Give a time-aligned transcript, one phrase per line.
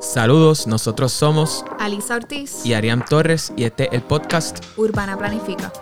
[0.00, 5.72] Saludos, nosotros somos Alisa Ortiz y Arián Torres y este es el podcast Urbana Planifica.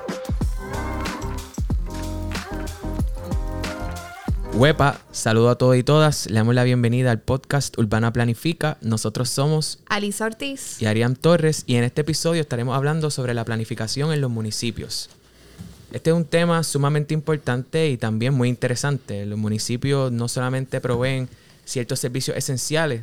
[4.54, 8.78] Huepa, saludo a todos y todas, le damos la bienvenida al podcast Urbana Planifica.
[8.80, 13.44] Nosotros somos Alisa Ortiz y Arián Torres y en este episodio estaremos hablando sobre la
[13.44, 15.10] planificación en los municipios.
[15.92, 19.26] Este es un tema sumamente importante y también muy interesante.
[19.26, 21.28] Los municipios no solamente proveen
[21.66, 23.02] ciertos servicios esenciales,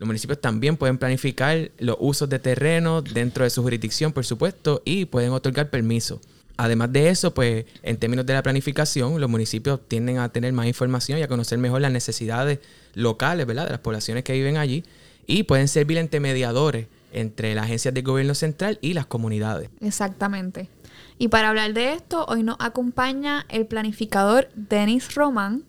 [0.00, 4.80] los municipios también pueden planificar los usos de terreno dentro de su jurisdicción, por supuesto,
[4.86, 6.22] y pueden otorgar permiso.
[6.56, 10.66] Además de eso, pues en términos de la planificación, los municipios tienden a tener más
[10.66, 12.60] información y a conocer mejor las necesidades
[12.94, 13.66] locales, ¿verdad?
[13.66, 14.84] De las poblaciones que viven allí
[15.26, 19.68] y pueden servir entre mediadores entre las agencias del gobierno central y las comunidades.
[19.80, 20.70] Exactamente.
[21.18, 25.64] Y para hablar de esto, hoy nos acompaña el planificador Denis Román,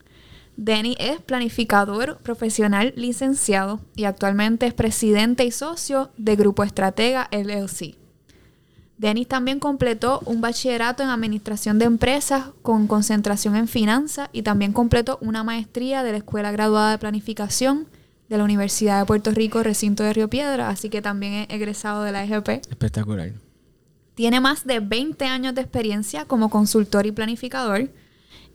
[0.58, 7.98] Denny es planificador profesional licenciado y actualmente es presidente y socio de Grupo Estratega LLC.
[8.98, 14.74] Denis también completó un bachillerato en administración de empresas con concentración en finanzas y también
[14.74, 17.88] completó una maestría de la Escuela Graduada de Planificación
[18.30, 22.04] de la Universidad de Puerto Rico, recinto de Río Piedra, así que también es egresado
[22.04, 22.48] de la EGP.
[22.70, 23.34] Espectacular.
[24.14, 27.90] Tiene más de 20 años de experiencia como consultor y planificador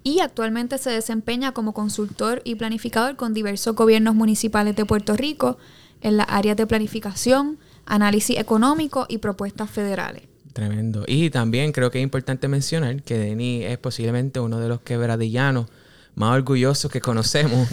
[0.06, 5.58] y actualmente se desempeña como consultor y planificador con diversos gobiernos municipales de Puerto Rico
[6.00, 10.22] en las áreas de planificación, análisis económico y propuestas federales.
[10.52, 11.02] Tremendo.
[11.08, 15.66] Y también creo que es importante mencionar que Denis es posiblemente uno de los quebradillanos
[16.14, 17.68] más orgullosos que conocemos.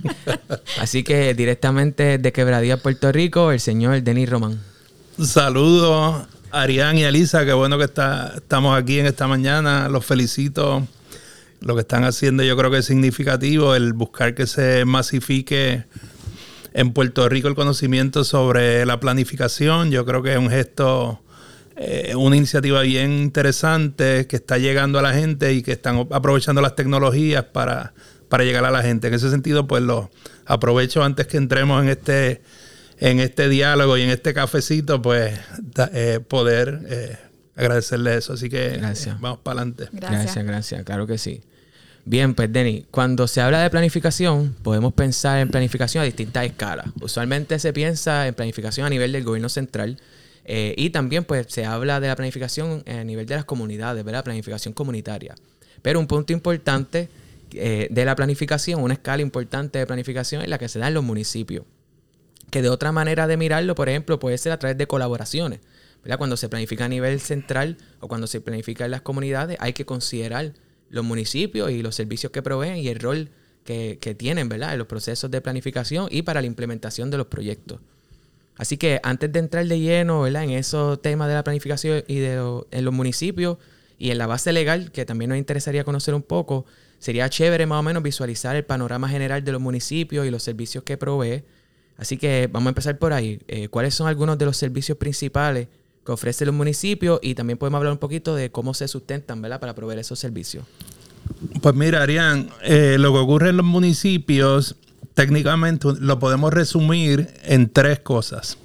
[0.78, 4.60] Así que directamente de Quebradilla, Puerto Rico, el señor Denis Román.
[5.18, 9.88] Saludos, Arián y Elisa, qué bueno que está, estamos aquí en esta mañana.
[9.88, 10.86] Los felicito
[11.64, 15.84] lo que están haciendo yo creo que es significativo, el buscar que se masifique
[16.74, 19.90] en Puerto Rico el conocimiento sobre la planificación.
[19.90, 21.22] Yo creo que es un gesto,
[21.76, 26.60] eh, una iniciativa bien interesante que está llegando a la gente y que están aprovechando
[26.60, 27.94] las tecnologías para,
[28.28, 29.08] para llegar a la gente.
[29.08, 30.10] En ese sentido, pues lo
[30.44, 32.42] aprovecho antes que entremos en este,
[32.98, 35.38] en este diálogo y en este cafecito, pues
[35.94, 37.16] eh, poder eh,
[37.56, 38.34] agradecerle eso.
[38.34, 39.18] Así que gracias.
[39.18, 39.88] vamos para adelante.
[39.92, 41.40] Gracias, gracias, claro que sí.
[42.06, 46.86] Bien, pues Denny, cuando se habla de planificación, podemos pensar en planificación a distintas escalas.
[47.00, 49.98] Usualmente se piensa en planificación a nivel del gobierno central
[50.44, 54.22] eh, y también pues se habla de la planificación a nivel de las comunidades, ¿verdad?
[54.22, 55.34] Planificación comunitaria.
[55.80, 57.08] Pero un punto importante
[57.52, 60.94] eh, de la planificación, una escala importante de planificación es la que se da en
[60.94, 61.64] los municipios.
[62.50, 65.60] Que de otra manera de mirarlo, por ejemplo, puede ser a través de colaboraciones.
[66.02, 66.18] ¿verdad?
[66.18, 69.86] Cuando se planifica a nivel central o cuando se planifica en las comunidades, hay que
[69.86, 70.52] considerar
[70.94, 73.28] los municipios y los servicios que proveen y el rol
[73.64, 74.72] que, tienen, ¿verdad?
[74.72, 77.80] En los procesos de planificación y para la implementación de los proyectos.
[78.56, 80.44] Así que antes de entrar de lleno, ¿verdad?
[80.44, 83.58] En esos temas de la planificación y de en los municipios
[83.98, 86.64] y en la base legal, que también nos interesaría conocer un poco,
[87.00, 90.84] sería chévere más o menos visualizar el panorama general de los municipios y los servicios
[90.84, 91.42] que provee.
[91.96, 93.40] Así que vamos a empezar por ahí.
[93.48, 95.66] Eh, ¿Cuáles son algunos de los servicios principales
[96.04, 99.60] que ofrecen los municipios y también podemos hablar un poquito de cómo se sustentan, ¿verdad?
[99.60, 100.64] Para proveer esos servicios.
[101.62, 104.76] Pues mira, Arián, eh, lo que ocurre en los municipios
[105.14, 108.58] técnicamente lo podemos resumir en tres cosas.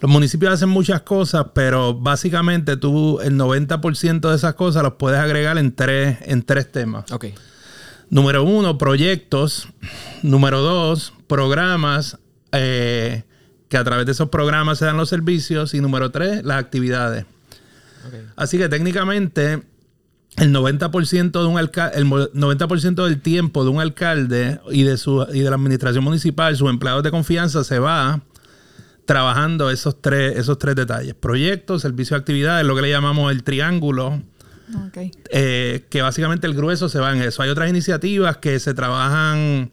[0.00, 5.18] Los municipios hacen muchas cosas, pero básicamente tú el 90% de esas cosas los puedes
[5.18, 7.10] agregar en tres, en tres temas.
[7.10, 7.26] Ok.
[8.08, 9.68] Número uno, proyectos.
[10.22, 12.16] Número dos, programas.
[12.52, 13.24] Eh,
[13.68, 15.74] que a través de esos programas se dan los servicios.
[15.74, 17.26] Y número tres, las actividades.
[18.36, 19.62] Así que técnicamente
[20.36, 22.66] el 90%, de un el 90
[23.02, 27.02] del tiempo de un alcalde y de, su, y de la administración municipal, sus empleados
[27.02, 28.20] de confianza, se va
[29.04, 31.14] trabajando esos tres, esos tres detalles.
[31.14, 34.22] Proyectos, servicios de actividades, lo que le llamamos el triángulo.
[35.30, 37.42] Eh, que básicamente el grueso se va en eso.
[37.42, 39.70] Hay otras iniciativas que se trabajan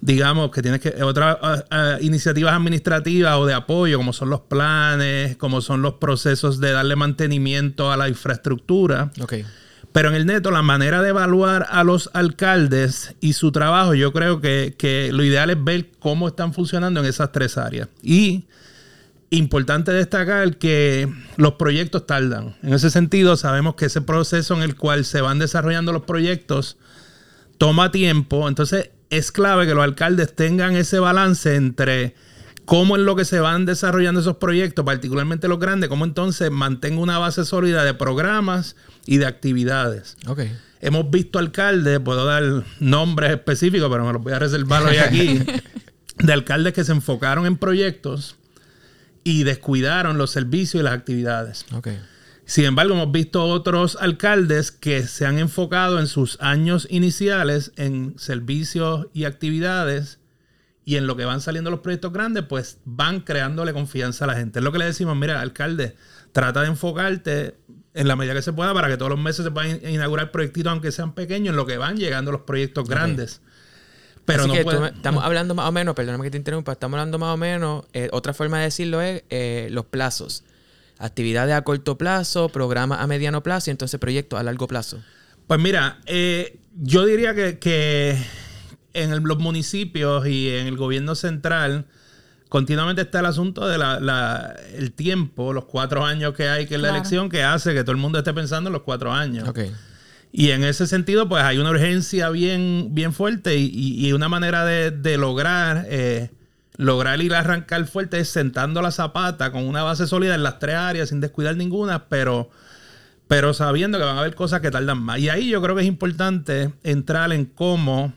[0.00, 4.40] digamos, que tienes que otras ah, ah, iniciativas administrativas o de apoyo, como son los
[4.40, 9.10] planes, como son los procesos de darle mantenimiento a la infraestructura.
[9.20, 9.44] Okay.
[9.92, 14.12] Pero en el neto, la manera de evaluar a los alcaldes y su trabajo, yo
[14.12, 17.88] creo que, que lo ideal es ver cómo están funcionando en esas tres áreas.
[18.02, 18.44] Y
[19.30, 22.56] importante destacar que los proyectos tardan.
[22.62, 26.76] En ese sentido, sabemos que ese proceso en el cual se van desarrollando los proyectos
[27.58, 28.48] toma tiempo.
[28.48, 32.14] Entonces, es clave que los alcaldes tengan ese balance entre
[32.64, 37.00] cómo en lo que se van desarrollando esos proyectos, particularmente los grandes, cómo entonces mantenga
[37.00, 38.76] una base sólida de programas
[39.06, 40.16] y de actividades.
[40.26, 40.56] Okay.
[40.80, 45.42] Hemos visto alcaldes, puedo dar nombres específicos, pero me los voy a reservar hoy aquí,
[46.18, 48.36] de alcaldes que se enfocaron en proyectos
[49.24, 51.66] y descuidaron los servicios y las actividades.
[51.72, 51.88] Ok.
[52.50, 58.18] Sin embargo, hemos visto otros alcaldes que se han enfocado en sus años iniciales en
[58.18, 60.18] servicios y actividades
[60.84, 64.34] y en lo que van saliendo los proyectos grandes, pues van creándole confianza a la
[64.34, 64.58] gente.
[64.58, 65.94] Es lo que le decimos, mira, alcalde,
[66.32, 67.54] trata de enfocarte
[67.94, 70.72] en la medida que se pueda para que todos los meses se puedan inaugurar proyectitos,
[70.72, 73.42] aunque sean pequeños, en lo que van llegando los proyectos grandes.
[74.24, 76.38] Pero Así no que puede- tú me- estamos hablando más o menos, perdóname que te
[76.38, 80.42] interrumpa, estamos hablando más o menos, eh, otra forma de decirlo es eh, los plazos.
[81.00, 85.02] Actividades a corto plazo, programas a mediano plazo y entonces proyectos a largo plazo.
[85.46, 88.16] Pues mira, eh, yo diría que, que
[88.92, 91.86] en el- los municipios y en el gobierno central
[92.48, 96.74] continuamente está el asunto de la, la- el tiempo, los cuatro años que hay que
[96.74, 96.96] es la Claro.
[97.00, 99.48] elección, que hace que todo el mundo esté pensando en los cuatro años.
[99.48, 99.60] Ok.
[100.32, 104.28] Y en ese sentido, pues hay una urgencia bien, bien fuerte y, y- y una
[104.28, 106.30] manera de, de lograr, eh,
[106.80, 110.58] lograr ir a arrancar fuerte es sentando la zapata con una base sólida en las
[110.58, 112.50] tres áreas sin descuidar ninguna, pero,
[113.28, 115.18] pero sabiendo que van a haber cosas que tardan más.
[115.18, 118.14] Y ahí yo creo que es importante entrar en cómo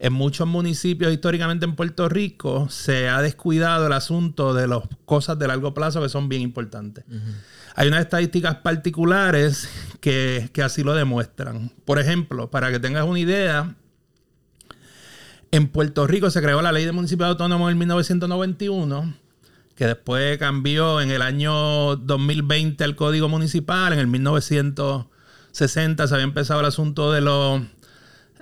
[0.00, 5.38] en muchos municipios históricamente en Puerto Rico se ha descuidado el asunto de las cosas
[5.38, 7.04] de largo plazo que son bien importantes.
[7.76, 9.68] Hay unas estadísticas particulares
[10.00, 11.70] que, que así lo demuestran.
[11.84, 13.76] Por ejemplo, para que tengas una idea,
[15.50, 19.14] en Puerto Rico se creó la ley de municipios autónomos en 1991,
[19.74, 26.24] que después cambió en el año 2020 el código municipal, en el 1960 se había
[26.24, 27.62] empezado el asunto de los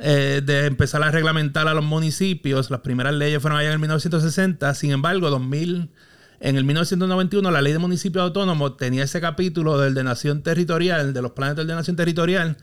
[0.01, 2.71] eh, de empezar a reglamentar a los municipios.
[2.71, 4.73] Las primeras leyes fueron allá en el 1960.
[4.75, 5.91] Sin embargo, 2000,
[6.39, 11.23] en el 1991 la ley de municipios autónomos tenía ese capítulo de ordenación territorial, de
[11.23, 12.59] los planes de ordenación territorial,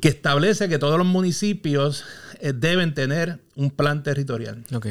[0.00, 2.04] que establece que todos los municipios
[2.40, 4.64] eh, deben tener un plan territorial.
[4.74, 4.86] Ok.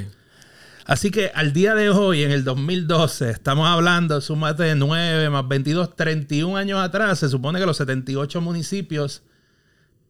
[0.86, 5.48] Así que al día de hoy, en el 2012, estamos hablando, súmate de 9 más
[5.48, 9.24] 22, 31 años atrás, se supone que los 78 municipios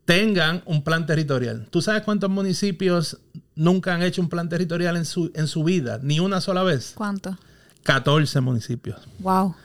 [0.06, 1.68] tengan un plan territorial.
[1.70, 3.20] ¿Tú sabes cuántos municipios
[3.56, 6.00] nunca han hecho un plan territorial en su, en su vida?
[6.02, 6.94] Ni una sola vez.
[6.96, 7.38] ¿Cuánto?
[7.84, 9.08] 14 municipios.
[9.20, 9.56] Wow.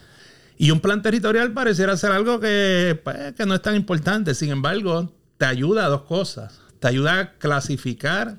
[0.58, 4.34] Y un plan territorial pareciera ser algo que, pues, que no es tan importante.
[4.34, 6.60] Sin embargo, te ayuda a dos cosas.
[6.80, 8.36] Te ayuda a clasificar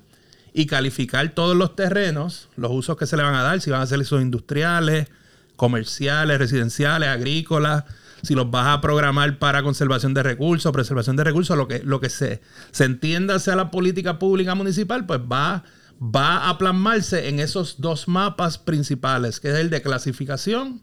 [0.53, 3.81] y calificar todos los terrenos, los usos que se le van a dar, si van
[3.81, 5.07] a ser usos industriales,
[5.55, 7.83] comerciales, residenciales, agrícolas,
[8.21, 11.99] si los vas a programar para conservación de recursos, preservación de recursos, lo que, lo
[11.99, 12.41] que se,
[12.71, 15.63] se entienda sea la política pública municipal, pues va,
[16.01, 20.81] va a plasmarse en esos dos mapas principales, que es el de clasificación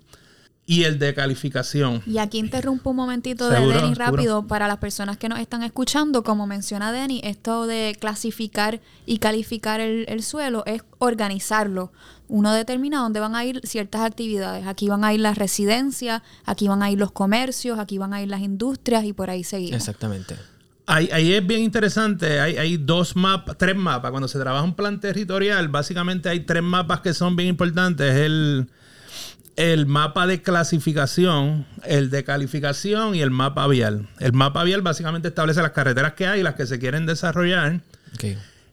[0.66, 2.02] y el de calificación.
[2.06, 3.94] Y aquí interrumpo un momentito de Denny seguro.
[3.94, 6.24] rápido para las personas que nos están escuchando.
[6.24, 11.92] Como menciona Denny, esto de clasificar y calificar el, el suelo es organizarlo.
[12.28, 14.66] Uno determina dónde van a ir ciertas actividades.
[14.66, 18.20] Aquí van a ir las residencias, aquí van a ir los comercios, aquí van a
[18.20, 19.76] ir las industrias y por ahí seguimos.
[19.76, 20.34] Exactamente.
[20.86, 22.40] Ahí, ahí es bien interesante.
[22.40, 24.10] Hay, hay dos mapas, tres mapas.
[24.10, 28.12] Cuando se trabaja un plan territorial, básicamente hay tres mapas que son bien importantes.
[28.16, 28.68] El,
[29.56, 34.08] el mapa de clasificación, el de calificación y el mapa vial.
[34.20, 37.80] El mapa vial básicamente establece las carreteras que hay y las que se quieren desarrollar.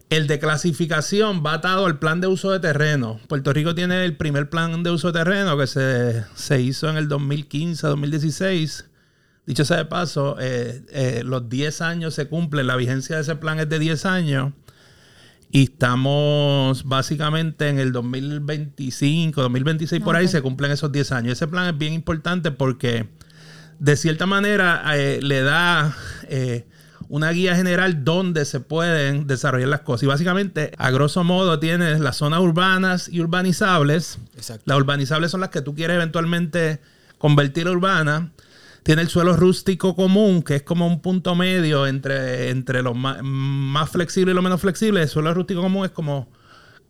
[0.10, 3.20] El de clasificación va atado al plan de uso de terreno.
[3.28, 6.98] Puerto Rico tiene el primer plan de uso de terreno que se, se hizo en
[6.98, 8.86] el 2015-2016.
[9.46, 13.36] Dicho sea de paso, eh, eh, los 10 años se cumplen, la vigencia de ese
[13.36, 14.54] plan es de 10 años.
[15.55, 21.33] Y estamos básicamente en el 2025, 2026 por ahí se cumplen esos 10 años.
[21.33, 23.07] Ese plan es bien importante porque
[23.77, 25.95] de cierta manera eh, le da
[26.27, 26.65] eh,
[27.07, 30.01] una guía general donde se pueden desarrollar las cosas.
[30.01, 34.17] Y básicamente, a grosso modo, tienes las zonas urbanas y urbanizables.
[34.36, 34.63] Exacto.
[34.65, 36.79] Las urbanizables son las que tú quieres eventualmente
[37.19, 38.24] convertir a urbanas.
[38.84, 43.20] Tiene el suelo rústico común, que es como un punto medio entre, entre lo más,
[43.24, 45.02] más flexible y lo menos flexible.
[45.02, 46.30] El suelo rústico común es como,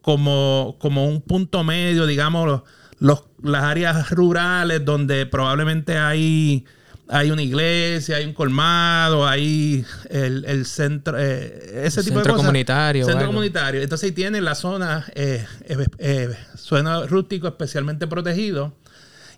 [0.01, 2.61] como, como un punto medio, digamos, los,
[2.99, 6.65] los- las áreas rurales donde probablemente hay,
[7.09, 12.33] hay una iglesia, hay un colmado, hay el, el centro, eh, ese tipo de centro
[12.33, 12.45] cosas.
[12.47, 13.33] comunitario Centro algo.
[13.33, 13.81] comunitario.
[13.83, 18.73] Entonces ahí tienen la zona eh, eh, eh, suelo rústico especialmente protegido.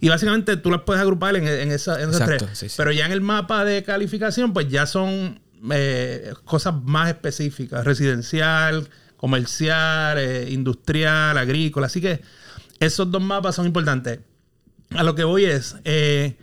[0.05, 2.57] Y básicamente tú las puedes agrupar en, en, esa- en esas Exacto, tres.
[2.59, 2.75] sí, sí.
[2.77, 5.39] Pero ya en el mapa de calificación, pues ya son
[5.71, 7.83] eh, cosas más específicas.
[7.83, 11.87] Residencial, comercial, eh, industrial, agrícola.
[11.87, 12.21] Así que
[12.79, 14.19] esos dos mapas son importantes.
[14.91, 16.37] A lo que voy es, eh,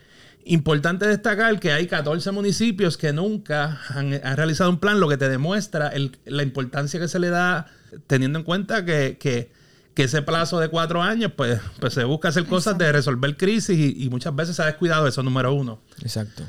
[0.44, 5.16] importante destacar que hay 14 municipios que nunca han, han realizado un plan, lo que
[5.16, 7.66] te demuestra el- la importancia que se le da
[8.08, 9.52] teniendo en cuenta que, que-
[9.94, 13.78] que ese plazo de cuatro años, pues, pues se busca hacer cosas de resolver crisis
[13.78, 15.80] y, y muchas veces se ha descuidado eso, número uno.
[16.02, 16.44] Exacto.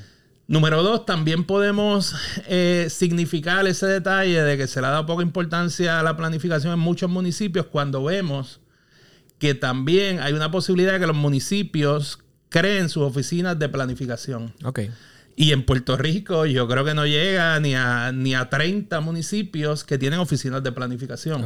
[0.47, 2.15] Número dos, también podemos
[2.47, 6.73] eh, significar ese detalle de que se le ha dado poca importancia a la planificación
[6.73, 8.59] en muchos municipios cuando vemos
[9.39, 12.19] que también hay una posibilidad de que los municipios
[12.49, 14.53] creen sus oficinas de planificación.
[14.63, 14.81] Ok.
[15.35, 19.83] Y en Puerto Rico yo creo que no llega ni a, ni a 30 municipios
[19.83, 21.43] que tienen oficinas de planificación.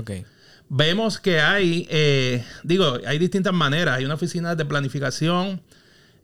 [0.70, 3.98] Vemos que hay, eh, digo, hay distintas maneras.
[3.98, 5.62] Hay una oficina de planificación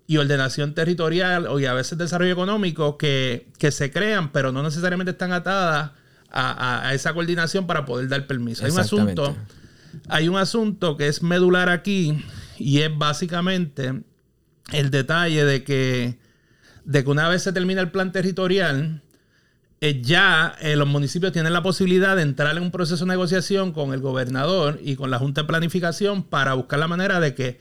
[0.05, 5.11] y ordenación territorial y a veces desarrollo económico que, que se crean, pero no necesariamente
[5.11, 5.91] están atadas
[6.29, 8.65] a, a- a esa coordinación para poder dar permiso.
[8.65, 9.37] Hay un asunto,
[10.09, 12.21] hay un asunto que es medular aquí
[12.59, 14.01] y es básicamente
[14.73, 16.17] el detalle de que,
[16.85, 19.01] de que una vez se termina el plan territorial,
[19.81, 23.71] eh, ya eh, los municipios tienen la posibilidad de entrar en un proceso de negociación
[23.73, 27.59] con el gobernador y con la Junta de Planificación para buscar la manera de que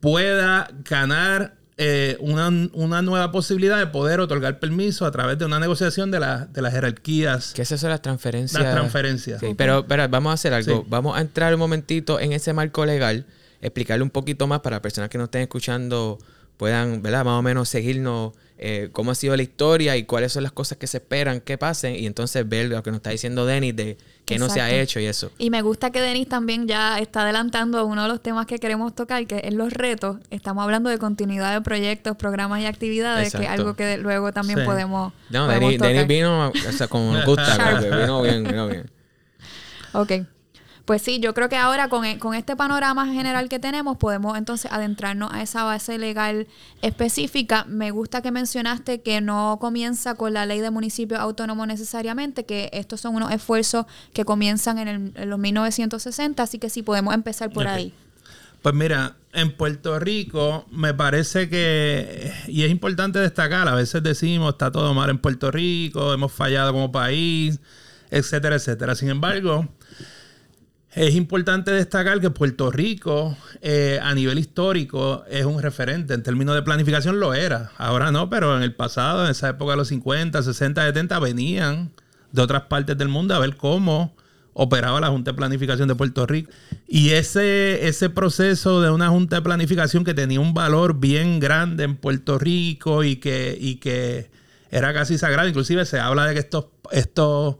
[0.00, 5.58] pueda ganar eh, una, una nueva posibilidad de poder otorgar permiso a través de una
[5.58, 7.52] negociación de, la- de las jerarquías.
[7.54, 8.62] ¿Qué es eso de las transferencias?
[8.62, 9.40] Las transferencias.
[9.40, 10.80] Sí, pero, pero vamos a hacer algo.
[10.82, 10.86] Sí.
[10.88, 13.26] Vamos a entrar un momentito en ese marco legal,
[13.60, 16.18] explicarle un poquito más para personas que nos estén escuchando
[16.56, 17.24] puedan, ¿verdad?
[17.24, 18.32] Más o menos seguirnos
[18.64, 21.58] eh, cómo ha sido la historia y cuáles son las cosas que se esperan que
[21.58, 24.66] pasen y entonces ver lo que nos está diciendo Denis de qué no se ha
[24.68, 24.82] Exacto.
[24.84, 25.32] hecho y eso.
[25.38, 28.94] Y me gusta que Denis también ya está adelantando uno de los temas que queremos
[28.94, 30.18] tocar, que es los retos.
[30.30, 33.62] Estamos hablando de continuidad de proyectos, programas y actividades, que es Exacto.
[33.62, 34.64] algo que luego también Sí.
[34.64, 37.78] podemos, No, podemos Denis, vino, o sea, como nos gusta, Sharp.
[37.80, 38.90] creo que vino bien, vino bien.
[39.92, 40.12] Ok.
[40.84, 44.36] Pues sí, yo creo que ahora con, e- con este panorama general que tenemos podemos
[44.36, 46.48] entonces adentrarnos a esa base legal
[46.82, 47.64] específica.
[47.68, 52.68] Me gusta que mencionaste que no comienza con la ley de municipio autónomo necesariamente, que
[52.72, 57.14] estos son unos esfuerzos que comienzan en, el- en los 1960, así que sí podemos
[57.14, 57.94] empezar por ahí.
[58.60, 64.52] Pues mira, en Puerto Rico me parece que, y es importante destacar, a veces decimos
[64.52, 67.58] está todo mal en Puerto Rico, hemos fallado como país,
[68.10, 68.94] etcétera, etcétera.
[68.94, 69.66] Sin embargo,
[70.94, 76.54] es importante destacar que Puerto Rico eh, a nivel histórico es un referente en términos
[76.54, 77.72] de planificación, lo era.
[77.78, 81.92] Ahora no, pero en el pasado, en esa época de los 50, 60, 70, venían
[82.32, 84.14] de otras partes del mundo a ver cómo
[84.54, 86.50] operaba la Junta de Planificación de Puerto Rico.
[86.86, 91.84] Y ese, ese proceso de una Junta de Planificación que tenía un valor bien grande
[91.84, 94.30] en Puerto Rico y que, y que
[94.70, 95.48] era casi sagrado.
[95.48, 97.56] Inclusive se habla de que estos, estos,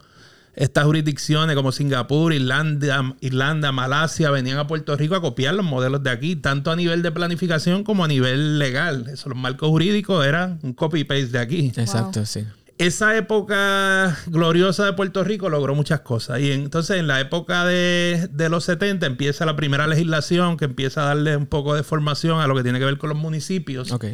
[0.54, 6.02] estas jurisdicciones como Singapur, Irlanda, Irlanda, Malasia venían a Puerto Rico a copiar los modelos
[6.02, 9.08] de aquí, tanto a nivel de planificación como a nivel legal.
[9.08, 12.44] Eso, los marcos jurídicos eran un copy-paste de aquí Exacto, sí.
[12.76, 16.40] esa época gloriosa de Puerto Rico logró muchas cosas.
[16.40, 21.02] Y entonces en la época de, de los 70 empieza la primera legislación que empieza
[21.02, 23.90] a darle un poco de formación a lo que tiene que ver con los municipios.
[23.90, 24.04] Ok.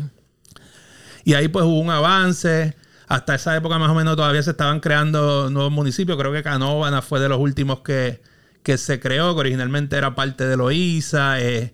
[1.25, 2.76] Y ahí pues hubo un avance.
[3.09, 6.19] Hasta esa época más o menos todavía se estaban creando nuevos municipios.
[6.19, 8.21] Creo que Canóvana fue de los últimos que,
[8.62, 11.41] que se creó, que originalmente era parte de Loíza.
[11.41, 11.73] eh.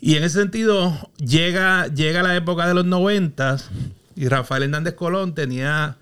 [0.00, 3.56] Y en ese sentido llega, llega la época de los 90
[4.16, 5.96] y Rafael Hernández Colón tenía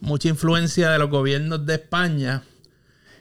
[0.00, 2.42] mucha influencia de los gobiernos de España.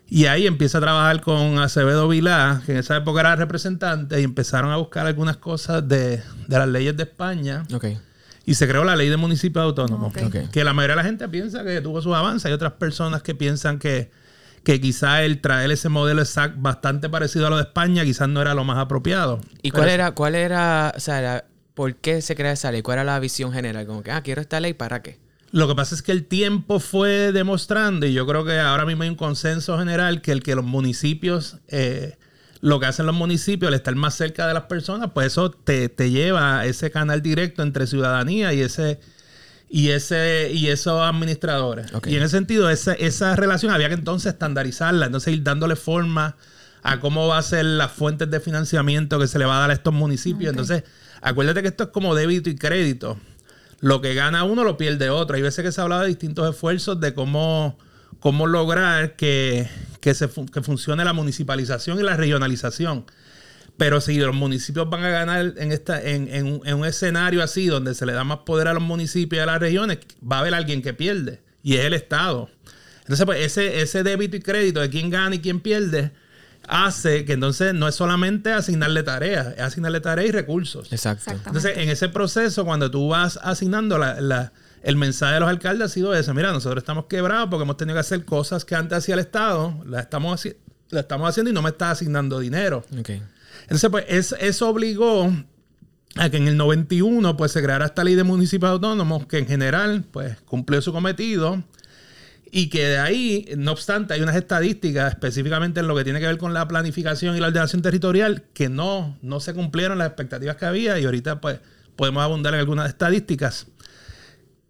[0.08, 4.24] Y ahí empieza a trabajar con Acevedo Vilá, que en esa época era representante, y
[4.24, 7.64] empezaron a buscar algunas cosas de, de las leyes de España.
[7.74, 7.86] Ok.
[8.46, 10.14] Y se creó la ley de municipios autónomos.
[10.52, 12.46] Que la mayoría de la gente piensa que tuvo sus avances.
[12.46, 14.12] Hay otras personas que piensan que,
[14.64, 18.42] que quizá el traer ese modelo exact bastante parecido a lo de España quizás no
[18.42, 19.40] era lo más apropiado.
[19.62, 22.82] ¿Y Pero cuál era, cuál era, o sea, la- por qué se crea esa ley?
[22.82, 23.86] ¿Cuál era la visión general?
[23.86, 25.18] Como que, ah, quiero esta ley, ¿para qué?
[25.52, 29.04] Lo que pasa es que el tiempo fue demostrando, y yo creo que ahora mismo
[29.04, 32.18] hay un consenso general, que el que los municipios, eh,
[32.66, 35.88] lo que hacen los municipios, al estar más cerca de las personas, pues eso te,
[35.88, 39.00] te lleva a ese canal directo entre ciudadanía y ese
[39.70, 41.92] y ese y esos administradores.
[42.08, 46.38] Y en ese sentido, esa, esa relación había que entonces estandarizarla, entonces ir dándole forma
[46.82, 49.70] a cómo va a ser las fuentes de financiamiento que se le va a dar
[49.70, 50.50] a estos municipios.
[50.50, 50.86] Entonces,
[51.22, 53.20] acuérdate que esto es como débito y crédito.
[53.80, 55.36] Lo que gana uno lo pierde otro.
[55.36, 57.78] Hay veces que se habla de distintos esfuerzos de cómo,
[58.20, 59.70] cómo lograr que,
[60.06, 63.06] que, se, que funcione la municipalización y la regionalización.
[63.76, 67.42] Pero si los municipios van a ganar en, esta, en, en un- en un escenario
[67.42, 70.38] así, donde se le da más poder a los municipios y a las regiones, va
[70.38, 71.42] a haber alguien que pierde.
[71.64, 72.52] Y es el Estado.
[73.00, 76.12] Entonces, pues ese, ese débito y crédito de quién gana y quién pierde
[76.68, 80.92] hace que entonces no es solamente asignarle tareas, es asignarle tareas y recursos.
[80.94, 81.32] Exacto.
[81.32, 81.50] Exactamente.
[81.50, 84.52] Entonces, en ese proceso, cuando tú vas asignando la- la-
[84.86, 87.96] el mensaje de los alcaldes ha sido ese, mira, nosotros estamos quebrados porque hemos tenido
[87.96, 90.56] que hacer cosas que antes hacía el Estado, las estamos, haci-
[90.92, 92.86] las estamos haciendo y no me está asignando dinero.
[93.64, 95.34] Entonces, pues es- eso obligó
[96.18, 99.48] a que en el 91 pues se creara esta ley de municipios autónomos que en
[99.48, 101.64] general pues cumplió su cometido
[102.52, 106.28] y que de ahí, no obstante, hay unas estadísticas específicamente en lo que tiene que
[106.28, 110.56] ver con la planificación y la ordenación territorial que no, no se cumplieron las expectativas
[110.56, 111.60] que había y ahorita pues
[111.98, 113.68] podemos abundar en algunas estadísticas.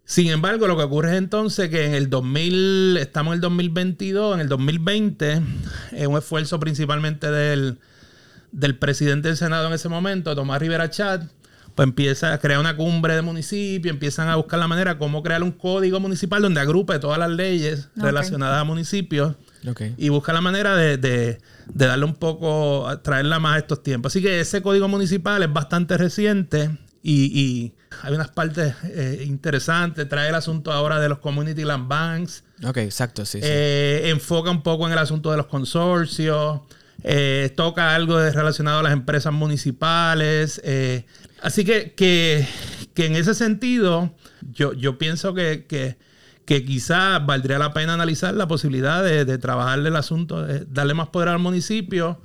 [0.08, 4.36] Sin embargo, lo que ocurre es entonces que en el 2000, estamos en el 2022,
[4.36, 5.42] en el 2020,
[5.94, 7.80] es un esfuerzo principalmente del,
[8.52, 11.24] del presidente del Senado en ese momento, Tomás Rivera Chat,
[11.74, 15.42] pues empieza a crear una cumbre de municipios, empiezan a buscar la manera cómo crear
[15.44, 19.36] un código municipal donde agrupe todas las leyes relacionadas a municipios
[19.98, 21.40] y busca la manera de, de-
[21.74, 24.12] de darle un poco, traerla más a estos tiempos.
[24.14, 26.70] Así que ese código municipal es bastante reciente
[27.08, 30.10] y, y hay unas partes eh, interesantes.
[30.10, 32.44] Trae el asunto ahora de los community land banks.
[32.66, 33.40] Ok, exacto, sí.
[33.40, 33.48] sí.
[33.48, 36.62] Eh, enfoca un poco en el asunto de los consorcios.
[37.04, 40.60] eh, toca algo de- relacionado a las empresas municipales.
[40.64, 41.06] eh,
[41.42, 42.48] así que, que,
[42.96, 44.12] que en ese sentido,
[44.54, 45.98] yo, yo pienso que, que,
[46.46, 50.94] que quizás valdría la pena analizar la posibilidad de, de trabajarle el asunto, de darle
[50.96, 52.20] más poder al municipio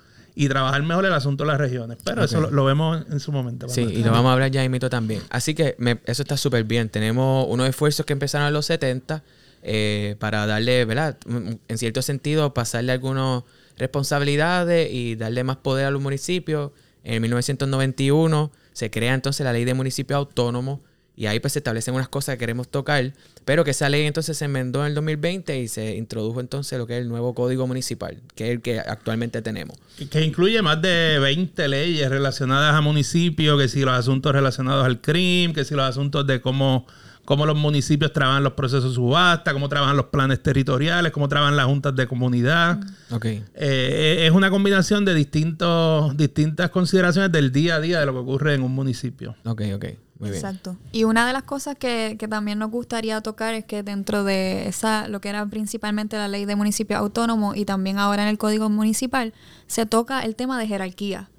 [0.45, 1.99] y trabajar mejor el asunto de las regiones.
[2.05, 3.69] Pero eso lo, lo vemos en su momento.
[3.69, 5.21] Sí, y lo vamos a hablar ya mito también.
[5.31, 6.89] Así que me- eso está súper bien.
[6.89, 9.23] Tenemos unos esfuerzos que empezaron en los 70
[9.63, 11.19] eh, para darle, ¿verdad?
[11.27, 13.43] Mm, En cierto sentido, pasarle algunas
[13.77, 16.71] responsabilidades y darle más poder a los municipios.
[17.05, 20.81] En 1991 se crea entonces la ley de municipios autónomos
[21.21, 23.13] y ahí pues se establecen unas cosas que queremos tocar,
[23.45, 26.87] pero que esa ley entonces se enmendó en el 2020 y se introdujo entonces lo
[26.87, 29.77] que es el nuevo código municipal, que es el que actualmente tenemos.
[30.11, 35.03] Que incluye más de 20 leyes relacionadas a municipios, que si los asuntos relacionados al
[35.03, 36.87] crimen, que si los asuntos de cómo,
[37.27, 41.55] cómo los municipios trabajan los procesos de subasta, cómo trabajan los planes territoriales, cómo trabajan
[41.55, 42.81] las juntas de comunidad.
[43.11, 43.27] Ok.
[43.27, 48.21] Eh, es una combinación de distintos, distintas consideraciones del día a día de lo que
[48.21, 49.37] ocurre en un municipio.
[49.45, 49.85] Ok, ok.
[50.21, 50.45] Muy bien.
[50.45, 50.77] Exacto.
[50.93, 54.69] Y una de las cosas que, que también nos gustaría tocar es que dentro de
[54.69, 58.39] esa, lo que era principalmente la ley de municipio autónomo y también ahora en el
[58.39, 59.33] código municipal,
[59.67, 61.31] se toca el tema de jerarquía.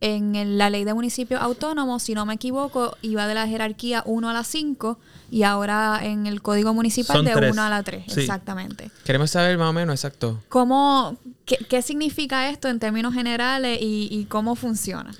[0.00, 4.02] En el- la ley de municipio autónomo, si no me equivoco, iba de la jerarquía
[4.06, 4.98] 1 a la 5
[5.30, 7.50] y ahora en el código municipal Son de tres.
[7.50, 8.04] 1 a la 3.
[8.06, 8.20] Sí.
[8.20, 8.90] Exactamente.
[9.04, 10.42] Queremos saber más o menos, exacto.
[10.50, 11.16] ¿Cómo,
[11.46, 15.12] qué, qué significa esto en términos generales y, y cómo funciona?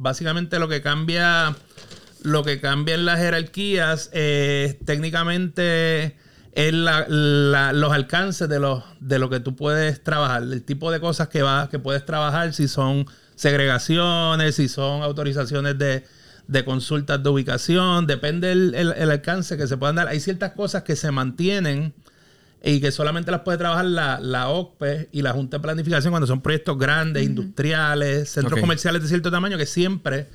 [0.00, 1.56] básicamente lo que cambia
[2.22, 6.16] lo que cambia en las jerarquías eh, técnicamente
[6.52, 10.90] es la- la- los alcances de, los, de lo que tú puedes trabajar, el tipo
[10.90, 16.04] de cosas que, va, que puedes trabajar, si son segregaciones, si son autorizaciones de,
[16.46, 20.08] de consultas de ubicación, depende el, el- el alcance que se puedan dar.
[20.08, 21.92] Hay ciertas cosas que se mantienen
[22.64, 26.26] y que solamente las puede trabajar la, la OCPE y la Junta de Planificación cuando
[26.26, 30.28] son proyectos grandes, industriales, centros comerciales de cierto tamaño, que siempre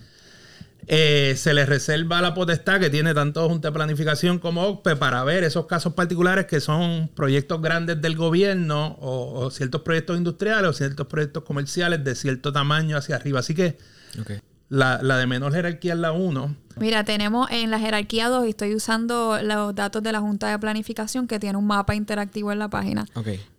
[0.88, 5.24] eh, se les reserva la potestad que tiene tanto Junta de Planificación como OCPE para
[5.24, 10.69] ver esos casos particulares que son proyectos grandes del gobierno o, o ciertos proyectos industriales
[10.69, 13.39] o ciertos proyectos comerciales de cierto tamaño hacia arriba.
[13.39, 13.78] Así que
[14.69, 16.56] la, la de menor jerarquía es la 1.
[16.78, 20.58] Mira, tenemos en la jerarquía 2, y estoy usando los datos de la Junta de
[20.58, 23.06] Planificación que tiene un mapa interactivo en la página.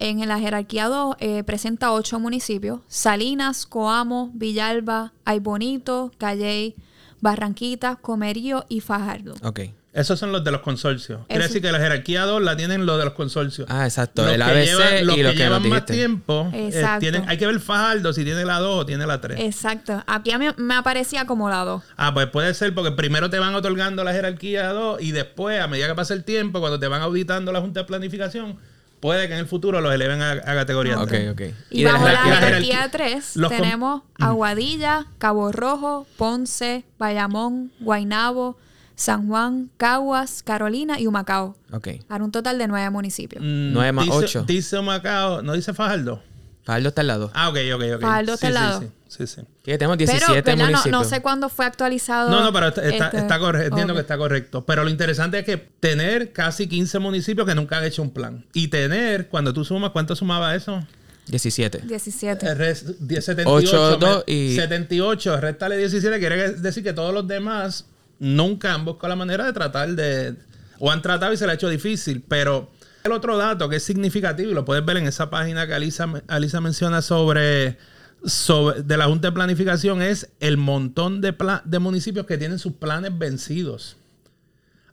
[0.00, 6.74] En la jerarquía 2 eh, presenta ocho municipios: Salinas, Coamo, Villalba, Aybonito, Calley,
[7.20, 9.34] Barranquitas, Comerío y Fajardo.
[9.42, 9.60] Ok.
[9.92, 11.20] Esos son los de los consorcios.
[11.28, 11.48] Quiere Eso.
[11.54, 13.68] decir que la jerarquía 2 la tienen los de los consorcios.
[13.70, 14.22] Ah, exacto.
[14.22, 16.98] Los el que ABC llevan- los y lo que que llevan más tiempo, eh, Exacto.
[16.98, 19.38] tienen, hay que ver Fajardo si tiene la 2 o tiene la 3.
[19.38, 20.02] Exacto.
[20.08, 21.84] Aquí a mí me aparecía como la 2.
[21.96, 25.68] Ah, pues puede ser porque primero te van otorgando la jerarquía 2 y después, a
[25.68, 28.58] medida que pasa el tiempo, cuando te van auditando la Junta de Planificación,
[29.04, 31.32] puede que en el futuro los eleven a, a categoría Ok, 3.
[31.32, 31.40] ok.
[31.68, 36.06] Y, de la bajo la jerarquía- jerarquía jerarquía- 3 los com- tenemos Aguadilla, Cabo Rojo,
[36.16, 38.56] Ponce, Bayamón, Guaynabo,
[38.96, 41.54] San Juan, Caguas, Carolina y Humacao.
[41.70, 41.88] Ok.
[42.08, 43.42] Para un total de nueve municipios.
[43.44, 44.42] Mm, Nueve más dice, ocho.
[44.44, 46.22] Dice Macao, ¿no dice Fajardo?
[46.64, 47.30] Fajardo está al lado.
[47.34, 48.00] Ah, ok, ok, ok.
[48.00, 48.92] Fajardo está sí, al sí, lado.
[49.16, 49.42] Sí, sí, sí.
[49.62, 50.56] Que tenemos Pero 17 ¿verdad?
[50.56, 50.92] no, municipios.
[50.92, 52.30] no sé cuándo fue actualizado.
[52.30, 53.68] No, no, pero está, está, este- está correcto.
[53.68, 54.64] Entiendo que está correcto.
[54.66, 58.44] Pero lo interesante es que tener casi 15 municipios que nunca han hecho un plan.
[58.52, 60.84] Y tener, cuando tú sumas, ¿cuánto sumaba eso?
[61.28, 61.82] 17.
[61.86, 62.46] 17.
[62.46, 63.50] El res- 10, 78.
[63.68, 67.86] Ocho, me- dos y- 78, réstale 17, quiere decir que todos los demás
[68.18, 70.34] nunca han buscado la manera de tratar de...
[70.80, 72.70] O han tratado y se le ha hecho difícil, pero...
[73.04, 76.08] El otro dato que es significativo, y lo puedes ver en esa página que Alisa,
[76.26, 77.76] Alisa menciona sobre,
[78.24, 78.82] sobre...
[78.82, 81.34] de la Junta de Planificación, es el montón de,
[81.64, 83.96] de municipios que tienen sus planes vencidos.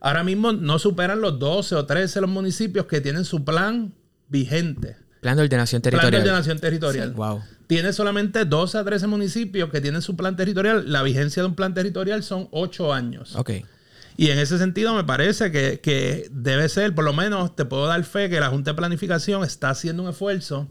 [0.00, 3.92] Ahora mismo no superan los 12 o 13 los municipios que tienen su plan
[4.28, 4.96] vigente.
[5.20, 6.22] Plan de ordenación Plan de territorial.
[6.22, 7.12] ordenación territorial.
[7.12, 7.42] Wow.
[7.68, 10.90] tiene solamente 12 a 13 municipios que tienen su plan territorial.
[10.90, 13.36] La vigencia de un plan territorial son 8 años.
[13.36, 13.50] Ok.
[14.16, 17.86] Y en ese sentido me parece que, que debe ser, por lo menos te puedo
[17.86, 20.68] dar fe que la Junta de Planificación está haciendo un esfuerzo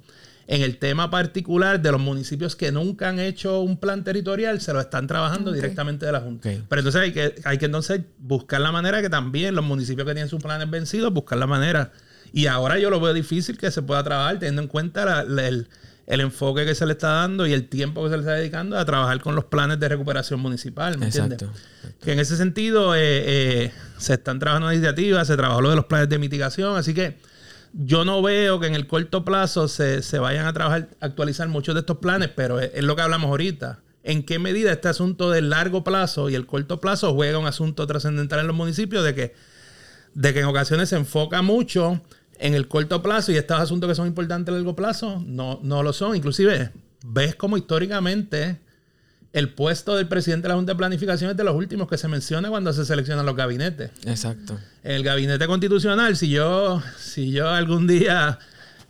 [0.54, 4.74] en el tema particular de los municipios que nunca han hecho un plan territorial, se
[4.74, 6.50] lo están trabajando directamente de la Junta.
[6.68, 10.14] Pero entonces hay que, hay que entonces buscar la manera que también los municipios que
[10.14, 11.94] tienen sus planes vencidos, buscar la manera.
[12.34, 15.48] Y ahora yo lo veo difícil que se pueda trabajar teniendo en cuenta la- la-
[15.48, 15.68] el,
[16.08, 18.78] el enfoque que se le está dando y el tiempo que se le está dedicando
[18.78, 20.98] a trabajar con los planes de recuperación municipal.
[20.98, 21.42] ¿me entiendes?
[21.44, 21.60] Exacto.
[22.04, 25.86] Que en ese sentido eh, eh, se están trabajando iniciativas, se trabajó lo de los
[25.86, 27.18] planes de mitigación, así que
[27.74, 31.76] yo no veo que en el corto plazo se, se vayan a trabajar, actualizar muchos
[31.76, 33.80] de estos planes, pero es, lo que hablamos ahorita.
[34.04, 37.86] ¿En qué medida este asunto del largo plazo y el corto plazo juega un asunto
[37.86, 39.36] trascendental en los municipios de que,
[40.16, 42.02] de que en ocasiones se enfoca mucho
[42.40, 45.84] en el corto plazo y estos asuntos que son importantes a largo plazo no, no
[45.84, 46.16] lo son.
[46.16, 46.72] Inclusive,
[47.06, 48.60] ves como históricamente
[49.34, 52.08] el puesto del presidente de la Junta de Planificación es de los últimos que se
[52.08, 53.92] menciona cuando se seleccionan los gabinetes.
[54.06, 54.60] Exacto.
[54.84, 58.40] El gabinete constitucional, si yo, si yo algún día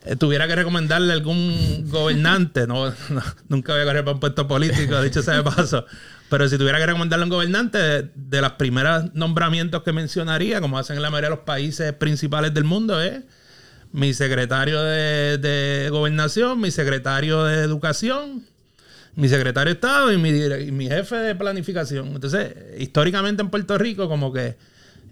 [0.04, 4.20] eh, tuviera que recomendarle a algún gobernante, no, no, nunca voy a correr para un
[4.20, 5.86] puesto político, dicho sea de paso,
[6.30, 10.60] pero si tuviera que recomendarle a un gobernante, de, de los primeros nombramientos que mencionaría,
[10.60, 13.22] como hacen en la mayoría de los países principales del mundo, es
[13.92, 18.46] mi secretario de, de gobernación, mi secretario de educación,
[19.16, 22.10] mi secretario de Estado y mi, y mi jefe de planificación.
[22.10, 24.56] Entonces, históricamente en Puerto Rico, como que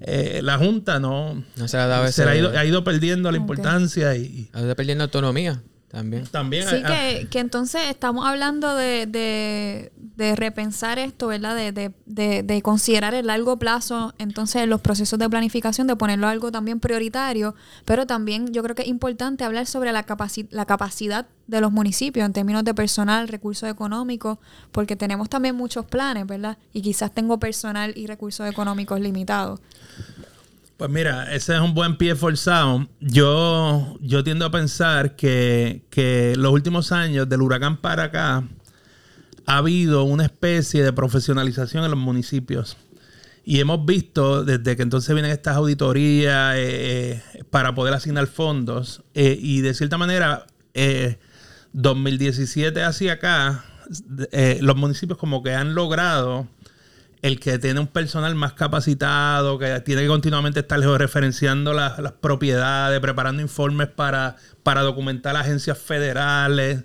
[0.01, 4.15] eh, la Junta no No se dado se ha ido, ha ido perdiendo la importancia
[4.15, 6.25] y, Ha ido perdiendo autonomía también.
[6.27, 11.55] también Sí, ah, que, que entonces estamos hablando de, de, de repensar esto, ¿verdad?
[11.55, 16.27] De, de, de, de considerar el largo plazo, entonces los procesos de planificación, de ponerlo
[16.27, 17.55] algo también prioritario,
[17.85, 21.71] pero también yo creo que es importante hablar sobre la, capaci- la capacidad de los
[21.71, 24.37] municipios en términos de personal, recursos económicos,
[24.73, 26.57] porque tenemos también muchos planes, ¿verdad?
[26.73, 29.61] Y quizás tengo personal y recursos económicos limitados.
[30.75, 32.87] Pues mira, ese es un buen pie forzado.
[33.01, 38.47] Yo, yo tiendo a pensar que, que los últimos años, del huracán para acá,
[39.49, 42.77] ha habido una especie de profesionalización en los municipios.
[43.43, 49.01] Y hemos visto desde que entonces vienen estas auditorías eh, eh, para poder asignar fondos.
[49.15, 51.17] eh, y de cierta manera, eh,
[51.73, 53.65] 2017 hacia acá,
[54.61, 56.47] los municipios como que han logrado
[57.23, 62.11] el que tiene un personal más capacitado, que tiene que continuamente estar referenciando las, las
[62.11, 66.83] propiedades, preparando informes para, para documentar agencias federales.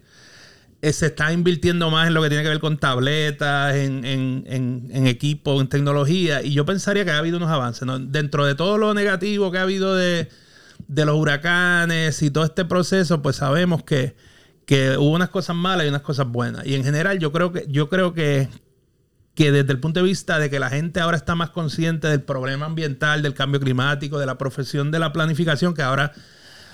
[0.92, 4.44] Se está invirtiendo más en lo que tiene que ver con tabletas, en, en,
[4.90, 6.42] en, equipo, en tecnología.
[6.42, 7.88] Y yo pensaría que ha habido unos avances.
[8.08, 10.28] Dentro de todo lo negativo que ha habido de,
[10.88, 14.14] de los huracanes y todo este proceso, pues sabemos que,
[14.66, 16.66] que hubo unas cosas malas y unas cosas buenas.
[16.66, 18.48] Y en general yo creo que, yo creo que,
[19.34, 22.22] que desde el punto de vista de que la gente ahora está más consciente del
[22.22, 26.12] problema ambiental, del cambio climático, de la profesión de la planificación, que ahora,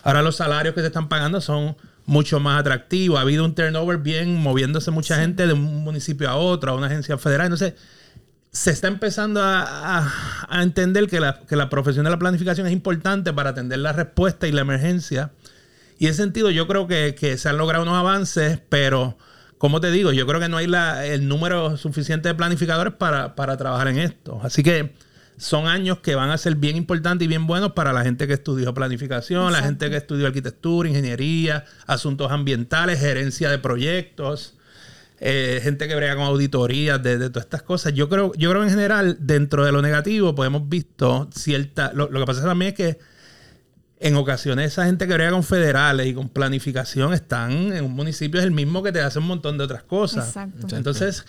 [0.02, 1.76] ahora los salarios que se están pagando son
[2.10, 3.18] mucho más atractivos.
[3.18, 6.86] Ha habido un turnover bien moviéndose mucha gente de un municipio a otro, a una
[6.88, 7.46] agencia federal.
[7.46, 7.74] Entonces,
[8.50, 9.62] se está empezando a,
[9.98, 10.12] a-
[10.48, 13.92] a entender que la, que la profesión de la planificación es importante para atender la
[13.92, 15.30] respuesta y la emergencia.
[16.00, 19.16] Y en ese sentido yo creo que, que se han logrado unos avances, pero
[19.58, 23.36] como te digo, yo creo que no hay la- el número suficiente de planificadores para,
[23.36, 24.40] para trabajar en esto.
[24.42, 24.94] Así que
[25.40, 28.34] son años que van a ser bien importantes y bien buenos para la gente que
[28.34, 34.54] estudió planificación, la gente que estudió arquitectura, ingeniería, asuntos ambientales, gerencia de proyectos
[35.22, 37.92] eh, gente que brega con auditorías de, de todas estas cosas.
[37.92, 41.92] Yo creo, yo creo en general, dentro de lo negativo, pues hemos visto cierta.
[41.94, 42.98] Lo, lo que pasa también es que
[43.98, 48.40] en ocasiones esa gente que brega con federales y con planificación están en un municipio
[48.40, 50.28] es el mismo que te hace un montón de otras cosas.
[50.28, 50.74] Exacto.
[50.74, 51.26] Entonces,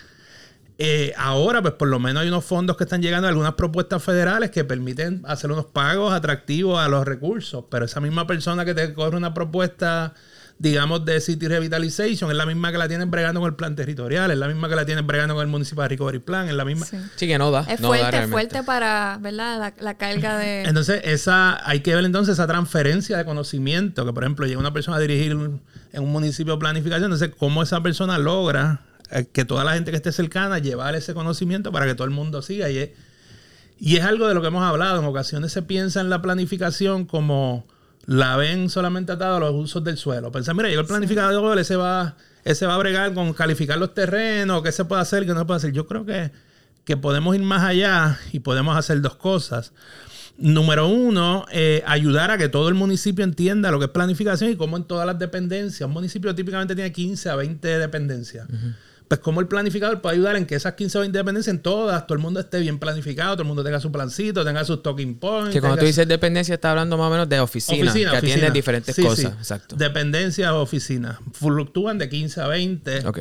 [0.77, 4.49] eh, ahora, pues por lo menos hay unos fondos que están llegando, algunas propuestas federales
[4.51, 7.65] que permiten hacer unos pagos atractivos a los recursos.
[7.69, 10.13] Pero esa misma persona que te corre una propuesta,
[10.57, 14.31] digamos, de City Revitalization, es la misma que la tienen bregando con el plan territorial,
[14.31, 16.85] es la misma que la tienen bregando con el Municipal Recovery Plan, es la misma.
[16.87, 16.97] Sí.
[17.15, 17.61] Sí, que no da.
[17.69, 19.59] Es no da fuerte, fuerte para, ¿verdad?
[19.59, 20.63] La, la carga de...
[20.65, 24.73] Entonces, esa, hay que ver entonces esa transferencia de conocimiento, que por ejemplo llega una
[24.73, 25.61] persona a dirigir un-
[25.93, 28.81] en un municipio de planificación, entonces cómo esa persona logra
[29.33, 32.41] que toda la gente que esté cercana llevar ese conocimiento para que todo el mundo
[32.41, 32.69] siga.
[32.69, 32.89] Y es,
[33.79, 37.05] y es algo de lo que hemos hablado, en ocasiones se piensa en la planificación
[37.05, 37.65] como
[38.05, 40.31] la ven solamente atada a los usos del suelo.
[40.31, 44.63] Pensar, mira, llegó el planificador, ese va, ese va a bregar con calificar los terrenos,
[44.63, 45.71] qué se puede hacer, qué no se puede hacer.
[45.71, 46.31] Yo creo que,
[46.85, 49.73] que podemos ir más allá y podemos hacer dos cosas.
[50.37, 54.55] Número uno, eh, ayudar a que todo el municipio entienda lo que es planificación y
[54.55, 58.47] cómo en todas las dependencias, un municipio típicamente tiene 15 a 20 dependencias.
[59.11, 62.07] Pues cómo el planificador puede ayudar en que esas 15 o 20 dependencias en todas,
[62.07, 65.15] todo el mundo esté bien planificado, todo el mundo tenga su plancito, tenga sus talking
[65.19, 65.51] points.
[65.51, 68.35] Que cuando tú dices dependencia, estás hablando más o menos de oficina, Oficina, que oficina.
[68.37, 69.19] atiende diferentes Sí, cosas.
[69.33, 69.37] sí.
[69.37, 69.75] Exacto.
[69.75, 71.17] Dependencias o oficinas.
[71.33, 73.05] Fluctúan de 15 a 20.
[73.05, 73.19] Ok.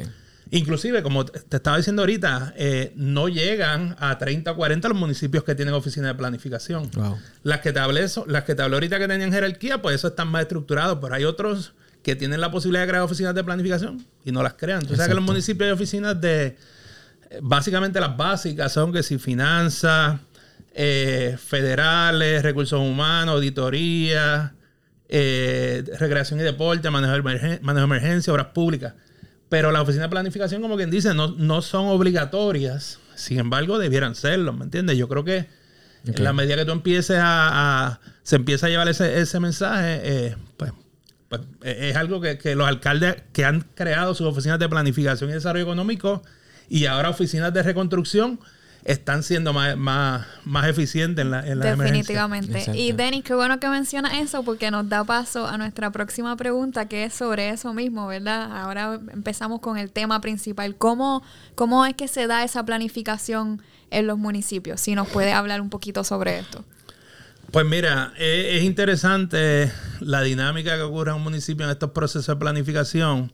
[0.52, 4.98] Inclusive, como te te estaba diciendo ahorita, eh, no llegan a 30 o 40 los
[4.98, 6.88] municipios que tienen oficina de planificación.
[6.94, 7.18] Wow.
[7.44, 10.08] Las que te hablé, eso- las que te hablé ahorita que tenían jerarquía, pues eso
[10.08, 11.72] están más estructurados, pero hay otros
[12.02, 14.80] que tienen la posibilidad de crear oficinas de planificación y no las crean.
[14.82, 16.46] Tú sabes que en los municipios hay oficinas de,
[17.30, 20.18] eh, básicamente las básicas son que si finanzas,
[20.74, 24.54] eh, federales, recursos humanos, auditoría,
[25.08, 28.94] eh, recreación y deporte, manejo de, emergen- manejo de emergencia, obras públicas.
[29.48, 32.98] Pero las oficinas de planificación, como quien dice, no, no son obligatorias.
[33.16, 34.96] Sin embargo, debieran serlo, ¿me entiendes?
[34.96, 35.48] Yo creo que
[36.06, 40.00] en la medida que tú empieces a, a- se empieza a llevar ese, ese mensaje,
[40.04, 40.72] eh, pues,
[41.62, 45.64] es algo que, que los alcaldes que han creado sus oficinas de planificación y desarrollo
[45.64, 46.22] económico
[46.68, 48.40] y ahora oficinas de reconstrucción
[48.84, 52.14] están siendo más, más, más eficientes en la, en la emergencia.
[52.14, 52.64] Definitivamente.
[52.74, 56.88] Y Denis, qué bueno que mencionas eso porque nos da paso a nuestra próxima pregunta
[56.88, 58.56] que es sobre eso mismo, ¿verdad?
[58.56, 60.76] Ahora empezamos con el tema principal.
[60.76, 61.22] ¿Cómo,
[61.54, 64.80] cómo es que se da esa planificación en los municipios?
[64.80, 66.64] Si nos puede hablar un poquito sobre esto.
[67.52, 72.26] Pues mira, eh, es interesante la dinámica que ocurre en un municipio en estos procesos
[72.26, 73.32] de planificación.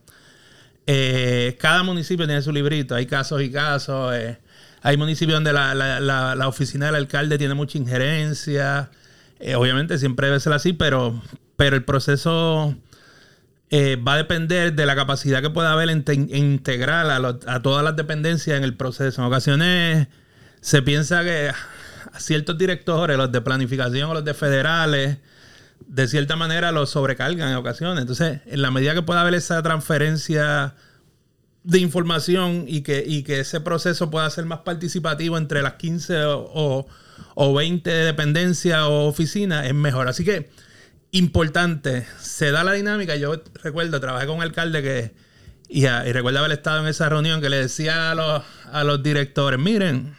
[0.86, 4.14] Eh, cada municipio tiene su librito, hay casos y casos.
[4.14, 4.38] eh,
[4.82, 8.90] hay municipios donde la, la- oficina del alcalde tiene mucha injerencia.
[9.40, 11.20] Eh, obviamente siempre debe ser así, pero,
[11.56, 12.74] pero el proceso
[13.72, 17.16] va a depender de la capacidad que pueda haber en, en integrar a,
[17.52, 19.20] a todas las dependencias en el proceso.
[19.20, 20.06] En ocasiones
[20.60, 21.50] se piensa que
[22.18, 25.18] ciertos directores, los de planificación o los de federales,
[25.86, 28.00] de cierta manera los sobrecargan en ocasiones.
[28.00, 30.74] Entonces, en la medida que pueda haber esa transferencia
[31.62, 36.24] de información y que, y que ese proceso pueda ser más participativo entre las 15
[36.24, 36.86] o, o,
[37.34, 40.08] o 20 dependencias o oficinas, es mejor.
[40.08, 40.48] Así que,
[41.10, 43.16] importante, se da la dinámica.
[43.16, 45.14] Yo recuerdo, trabajé con un alcalde que,
[45.68, 49.02] y, y recuerdo haber estado en esa reunión que le decía a los, a los
[49.02, 50.14] directores, miren,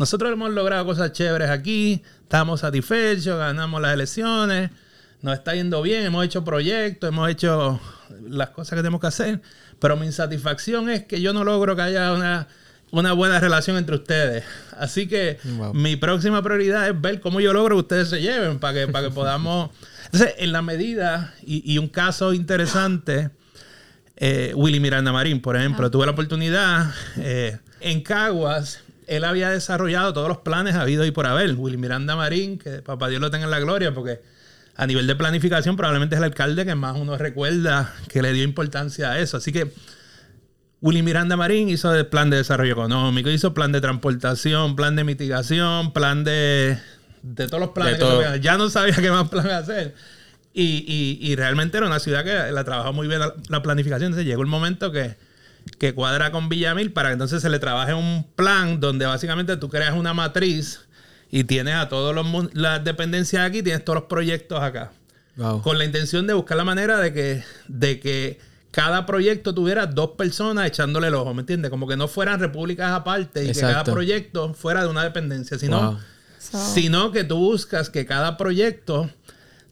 [0.00, 4.70] nosotros hemos logrado cosas chéveres aquí, estamos satisfechos, ganamos las elecciones,
[5.20, 7.78] nos está yendo bien, hemos hecho proyectos, hemos hecho
[8.26, 9.42] las cosas que tenemos que hacer,
[9.78, 12.48] pero mi insatisfacción es que yo no logro que haya una,
[12.90, 14.42] una buena relación entre ustedes.
[14.78, 15.74] Así que Wow.
[15.74, 19.08] mi próxima prioridad es ver cómo yo logro que ustedes se lleven para que, para
[19.08, 19.68] que podamos...
[20.06, 23.28] Entonces, en la medida, y, y un caso interesante,
[24.16, 28.80] eh, Willy Miranda Marín, por ejemplo, tuve la oportunidad eh, en Caguas.
[29.10, 31.54] Él había desarrollado todos los planes habidos y por haber.
[31.54, 34.20] Willy Miranda Marín, que papá Dios lo tenga en la gloria, porque
[34.76, 38.44] a nivel de planificación probablemente es el alcalde que más uno recuerda que le dio
[38.44, 39.36] importancia a eso.
[39.36, 39.72] Así que
[40.80, 45.04] Willy Miranda Marín hizo el plan de desarrollo económico, hizo plan de transportación, plan de
[45.04, 46.78] mitigación, plan de,
[47.22, 47.98] de todos los planes.
[48.32, 48.40] Que.
[48.40, 49.94] Ya no sabía qué más plan hacer.
[50.54, 54.06] Y, y- y realmente era una ciudad que la trabajó muy bien la, la planificación.
[54.06, 55.16] Entonces llegó el momento que,
[55.78, 59.68] que cuadra con Villamil para que entonces se le trabaje un plan donde básicamente tú
[59.68, 60.80] creas una matriz
[61.30, 62.14] y tienes a todas
[62.54, 64.92] las dependencias aquí, tienes todos los proyectos acá
[65.36, 65.62] Wow.
[65.62, 68.38] con la intención de buscar la manera de que, de que
[68.72, 71.70] cada proyecto tuviera dos personas echándole el ojo, ¿me entiendes?
[71.70, 75.92] Como que no fueran repúblicas aparte y que cada proyecto fuera de una dependencia, sino,
[75.92, 75.98] Wow.
[76.38, 79.08] So- sino que tú buscas que cada proyecto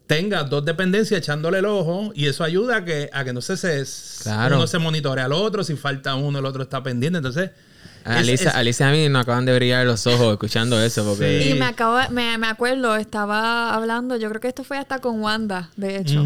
[0.09, 3.57] tenga dos dependencias echándole el ojo y eso ayuda a que, a que no se,
[3.57, 3.85] se
[4.25, 4.57] Claro.
[4.57, 7.51] uno se monitorea al otro, si falta uno el otro está pendiente, entonces...
[7.51, 11.43] es- Alicia, es- Alicia a mí nos acaban de brillar los ojos escuchando eso porque...
[11.43, 11.51] Sí.
[11.51, 15.21] Y me acabo, me, me acuerdo, estaba hablando, yo creo que esto fue hasta con
[15.21, 16.25] Wanda, de hecho,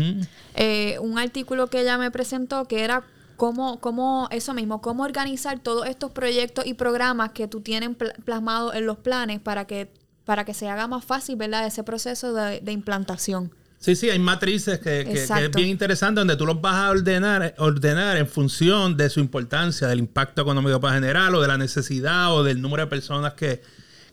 [0.54, 3.02] eh, un artículo que ella me presentó que era
[3.36, 8.14] cómo, cómo, eso mismo, cómo organizar todos estos proyectos y programas que tú tienes pl-
[8.24, 9.90] plasmados en los planes para que,
[10.24, 11.66] para que se haga más fácil, ¿verdad?
[11.66, 13.50] Ese proceso de, de implantación.
[13.84, 16.90] Sí, sí, hay matrices que, que- que es bien interesante donde tú los vas a
[16.90, 21.58] ordenar, ordenar en función de su importancia, del impacto económico para generar o de la
[21.58, 23.60] necesidad o del número de personas que,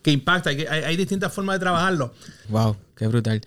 [0.02, 0.50] que impacta.
[0.50, 2.16] Hay, hay- distintas formas de trabajarlo.
[2.48, 3.42] Wow, qué brutal.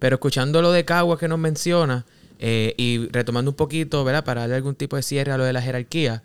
[0.00, 2.04] Pero escuchando lo de Caguas que nos menciona
[2.40, 4.24] eh, y retomando un poquito, ¿verdad?
[4.24, 6.24] Para darle algún tipo de cierre a lo de la jerarquía,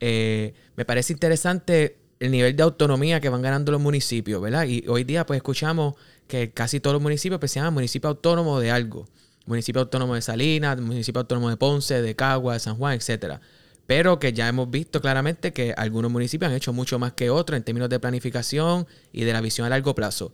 [0.00, 4.64] eh, me parece interesante el nivel de autonomía que van ganando los municipios, ¿verdad?
[4.64, 5.94] Y hoy día pues escuchamos
[6.28, 9.08] que casi todos los municipios pues, se llaman municipio autónomo de algo.
[9.46, 13.40] Municipio autónomo de Salinas, municipio autónomo de Ponce, de Caguas, de San Juan, etcétera.
[13.86, 17.56] Pero que ya hemos visto claramente que algunos municipios han hecho mucho más que otros
[17.56, 20.32] en términos de planificación y de la visión a largo plazo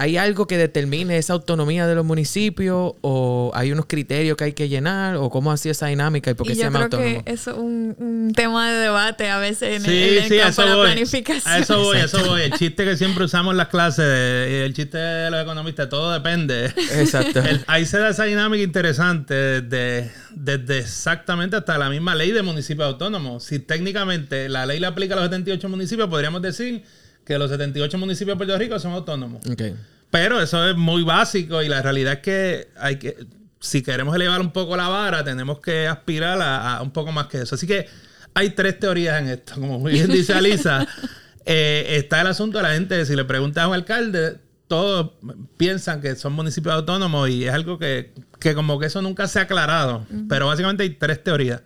[0.00, 4.52] ¿Hay algo que determine esa autonomía de los municipios o hay unos criterios que hay
[4.54, 7.00] que llenar o cómo hacía esa dinámica y por qué Y se yo llama creo
[7.00, 7.24] autónomo?
[7.24, 10.28] que eso es un, un tema de debate a veces en Sí, el, en el
[10.30, 10.86] sí, a campo de la voy.
[10.86, 11.52] planificación.
[11.54, 12.40] A eso voy, a eso voy.
[12.42, 16.72] El chiste que siempre usamos en las clases, el chiste de los economistas, todo depende.
[16.94, 17.40] Exacto.
[17.40, 22.40] El- ahí se da esa dinámica interesante desde, desde exactamente hasta la misma ley de
[22.42, 23.44] municipios autónomos.
[23.44, 26.84] Si técnicamente la ley le aplica a los 78 municipios, podríamos decir
[27.30, 29.40] que los 78 municipios de Puerto Rico son autónomos.
[29.48, 29.62] Ok.
[30.10, 33.16] Pero eso es muy básico y la realidad es que hay que,
[33.60, 37.28] si queremos elevar un poco la vara, tenemos que aspirar a, a un poco más
[37.28, 37.54] que eso.
[37.54, 37.86] Así que
[38.34, 39.54] hay tres teorías en esto.
[39.54, 40.88] Como muy bien dice Alisa,
[41.46, 45.12] eh, está el asunto de la gente, si le preguntas a un alcalde, todos
[45.56, 49.38] piensan que son municipios autónomos y es algo que, que como que eso nunca se
[49.38, 50.04] ha aclarado.
[50.28, 51.62] Pero básicamente hay tres teorías.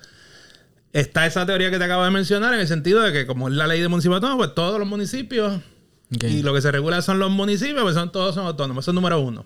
[0.94, 3.54] Está esa teoría que te acabo de mencionar en el sentido de que como es
[3.54, 5.60] la ley de municipios autónomos, pues todos los municipios
[6.08, 8.84] y lo que se regula son los municipios, pues son, todos son autónomos.
[8.84, 9.44] Eso es número uno.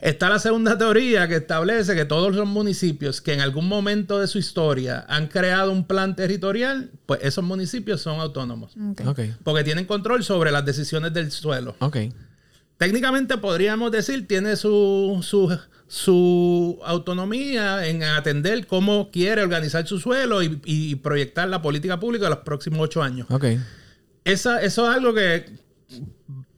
[0.00, 4.26] Está la segunda teoría que establece que todos los municipios que en algún momento de
[4.26, 8.74] su historia han creado un plan territorial, pues esos municipios son autónomos.
[8.90, 9.06] Ok.
[9.06, 9.20] Ok.
[9.44, 11.76] Porque tienen control sobre las decisiones del suelo.
[11.78, 11.96] Ok.
[12.78, 20.42] Técnicamente podríamos decir, tiene su, su, su autonomía en atender cómo quiere organizar su suelo
[20.42, 23.26] y, y proyectar la política pública de los próximos ocho años.
[23.30, 23.44] Ok.
[24.24, 25.46] Esa, eso es algo que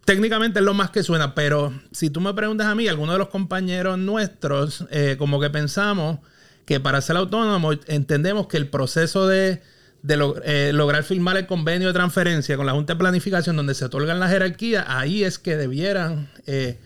[0.05, 3.19] técnicamente es lo más que suena, pero si tú me preguntas a mí, algunos de
[3.19, 6.21] los compañeros nuestros, eh, como que pensamos
[6.65, 9.63] que para ser autónomo entendemos que el proceso de,
[10.03, 13.75] de lo- eh, lograr firmar el convenio de transferencia con la Junta de Planificación, donde
[13.75, 16.79] se otorgan las jerarquías, ahí es que debieran eh,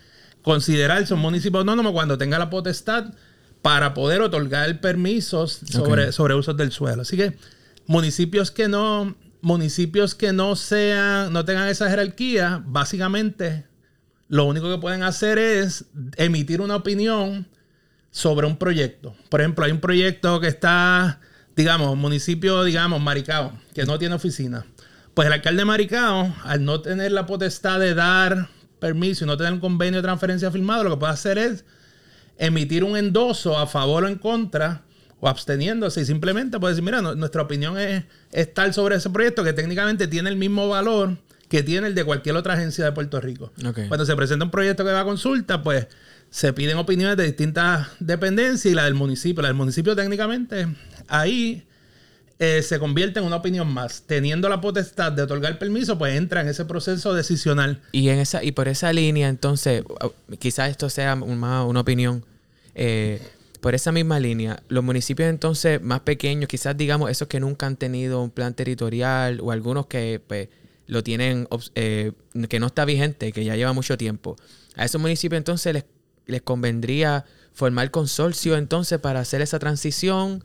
[0.42, 3.12] considerarse un municipio autónomo cuando tenga la potestad
[3.60, 7.02] para poder otorgar permisos sobre, sobre usos del suelo.
[7.02, 7.36] Así que
[7.86, 13.64] municipios que no municipios que no sean no tengan esa jerarquía, básicamente
[14.28, 15.84] lo único que pueden hacer es
[16.16, 17.46] emitir una opinión
[18.10, 19.14] sobre un proyecto.
[19.28, 21.20] Por ejemplo, hay un proyecto que está,
[21.56, 24.64] digamos, municipio, digamos, Maricao, que no tiene oficina.
[25.14, 29.36] Pues el alcalde de Maricao, al no tener la potestad de dar permiso y no
[29.36, 31.64] tener un convenio de transferencia firmado, lo que puede hacer es
[32.38, 34.82] emitir un endoso a favor o en contra
[35.20, 39.10] o absteniéndose y simplemente puede decir, mira, no- nuestra opinión es, es tal sobre ese
[39.10, 41.16] proyecto que técnicamente tiene el mismo valor
[41.48, 43.52] que tiene el de cualquier otra agencia de Puerto Rico.
[43.86, 45.86] Cuando se presenta un proyecto que va a consulta, pues
[46.32, 49.42] se piden opiniones de distintas dependencias y la del municipio.
[49.42, 50.66] La del municipio técnicamente
[51.06, 51.62] ahí
[52.38, 54.04] eh, se convierte en una opinión más.
[54.06, 57.82] Teniendo la potestad de otorgar permiso, pues entra en ese proceso decisional.
[57.92, 62.24] Y en esa, y por esa línea, entonces, uh, quizás esto sea más una opinión.
[62.74, 63.20] eh,
[63.60, 67.76] por esa misma línea, los municipios entonces más pequeños, quizás digamos esos que nunca han
[67.76, 70.48] tenido un plan territorial o algunos que pues,
[70.88, 72.10] lo tienen, eh,
[72.48, 74.34] que no está vigente, que ya lleva mucho tiempo.
[74.74, 75.84] A esos municipios entonces les,
[76.26, 80.42] les convendría formar consorcio entonces para hacer esa transición.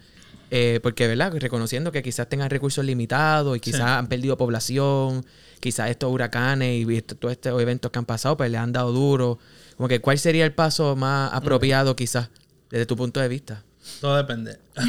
[0.49, 1.33] eh, porque, ¿verdad?
[1.37, 3.85] Reconociendo que quizás tengan recursos limitados y quizás Sí.
[3.87, 5.25] han perdido población,
[5.59, 9.39] quizás estos huracanes y todos estos eventos que han pasado, pues le han dado duro.
[9.75, 12.29] Como que, ¿cuál sería el paso más apropiado quizás
[12.69, 13.61] desde tu punto de vista?
[13.99, 14.57] Todo depende.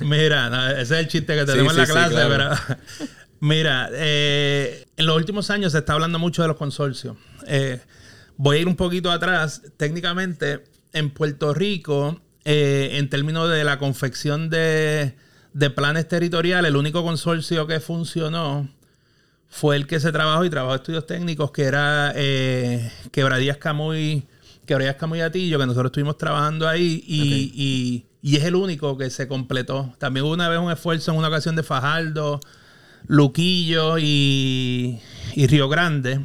[0.00, 2.54] Mira, no, ese es el chiste que Sí, tenemos en sí, la sí, clase, claro.
[2.66, 2.78] pero
[3.40, 7.16] mira, eh, en los últimos años se está hablando mucho de los consorcios.
[7.46, 7.80] Eh,
[8.42, 9.60] voy a ir un poquito atrás.
[9.76, 15.14] Técnicamente, en Puerto Rico, eh, en términos de la confección de,
[15.52, 18.66] de planes territoriales, el único consorcio que funcionó
[19.50, 24.22] fue el que se trabajó y trabajó estudios técnicos, que era eh, Quebradías Camuy,
[24.64, 29.10] Quebradías Camuy Atillo, que nosotros estuvimos trabajando ahí y, y- y es el único que
[29.10, 29.94] se completó.
[29.98, 32.40] También hubo una vez un esfuerzo en una ocasión de Fajardo,
[33.06, 34.98] Luquillo y,
[35.34, 36.20] y Río Grande,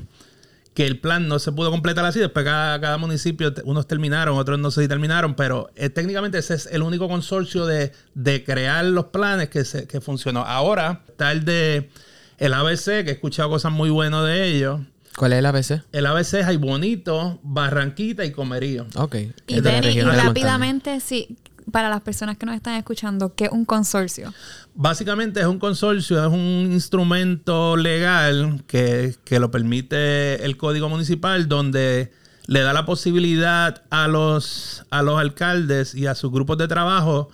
[0.75, 2.19] que el plan no se pudo completar así.
[2.19, 6.53] Después cada, cada municipio, unos terminaron, otros no sé si terminaron, pero eh, técnicamente ese
[6.53, 10.41] es el único consorcio de, de crear los planes que, se, que funcionó.
[10.41, 11.89] Ahora está el de
[12.37, 14.81] el ABC, que he escuchado cosas muy buenas de ellos.
[15.15, 15.81] ¿Cuál es el ABC?
[15.93, 18.85] El ABC es Ay Bonito, Barranquita y Comerío.
[18.95, 19.15] Ok.
[19.47, 21.37] Y, Denny, y rápidamente, sí,
[21.71, 24.33] para las personas que nos están escuchando, ¿qué es un consorcio?
[24.75, 31.47] Básicamente es un consorcio, es un instrumento legal que, que lo permite el Código Municipal,
[31.47, 32.11] donde
[32.47, 37.29] le da la posibilidad a los, a los alcaldes y a sus grupos de trabajo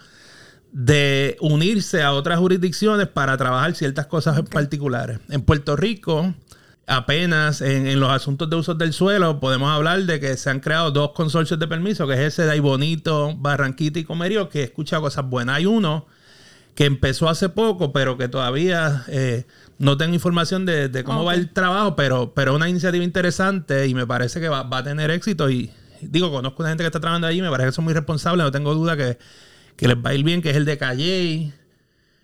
[0.71, 5.19] de unirse a otras jurisdicciones para trabajar ciertas cosas en particulares.
[5.29, 6.33] En Puerto Rico,
[6.91, 10.59] apenas en, en los asuntos de usos del suelo, podemos hablar de que se han
[10.59, 14.63] creado dos consorcios de permiso, que es ese de Bonito, Barranquita y Comerío, que he
[14.63, 15.57] escuchado cosas buenas.
[15.57, 16.05] Hay uno
[16.75, 19.45] que empezó hace poco, pero que todavía eh,
[19.77, 24.07] no tengo información de, cómo va el trabajo, pero pero una iniciativa interesante y me
[24.07, 25.71] parece que va, a tener éxito y
[26.01, 28.51] digo, conozco una gente que está trabajando allí, me parece que son muy responsables, no
[28.51, 29.17] tengo duda que,
[29.79, 31.53] les va a ir bien, que es el de Calle.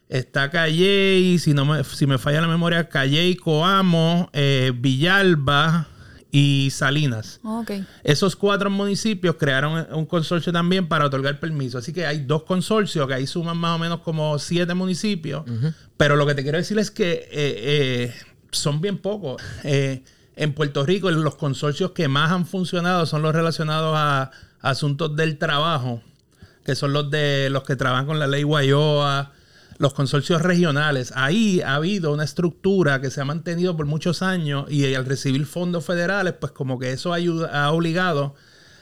[0.10, 5.88] Está Calle, si no me, si me falla la memoria, Calle, Coamo, eh, Villalba,
[6.32, 7.40] y Salinas.
[8.04, 11.78] Esos cuatro municipios crearon un consorcio también para otorgar permiso.
[11.78, 15.44] Así que hay dos consorcios que ahí suman más o menos como siete municipios.
[15.96, 18.16] Pero lo que te quiero decir es que eh, eh,
[18.52, 19.42] son bien pocos.
[19.64, 20.04] Eh,
[20.36, 24.32] en Puerto Rico los consorcios que más han funcionado son los relacionados a,
[24.62, 26.02] asuntos del trabajo,
[26.66, 29.32] que son los de los que trabajan con la ley Guayoa,
[29.78, 34.66] los consorcios regionales, ahí ha habido una estructura que se ha mantenido por muchos años
[34.70, 38.36] y al recibir fondos federales, pues como que eso ayuda, ha obligado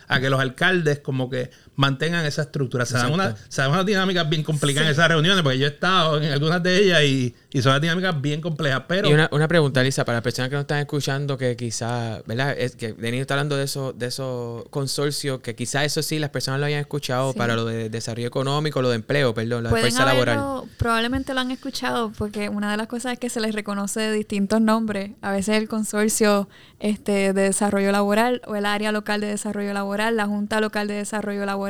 [0.07, 2.85] a que los alcaldes como que mantengan esa estructura.
[2.85, 3.35] Se dan, una,
[3.69, 7.03] unas dinámicas bien complicadas en esas reuniones, porque yo he estado en algunas de ellas
[7.03, 8.83] y, son unas dinámicas bien complejas.
[8.87, 9.09] Pero...
[9.09, 12.55] Y una, una, pregunta, Lisa, para las personas que nos están escuchando, que quizás, ¿verdad?
[12.57, 16.29] Es que Denis está hablando de esos de esos consorcios, que quizás eso sí las
[16.29, 20.05] personas lo hayan escuchado para lo de desarrollo económico, lo de empleo, perdón, la fuerza
[20.05, 20.63] laboral.
[20.77, 24.11] Probablemente lo han escuchado, porque una de las cosas es que se les reconoce de
[24.11, 25.11] distintos nombres.
[25.21, 26.49] A veces el consorcio
[26.79, 30.95] este, de desarrollo laboral o el área local de desarrollo laboral, la Junta Local de
[30.95, 31.64] Desarrollo Laboral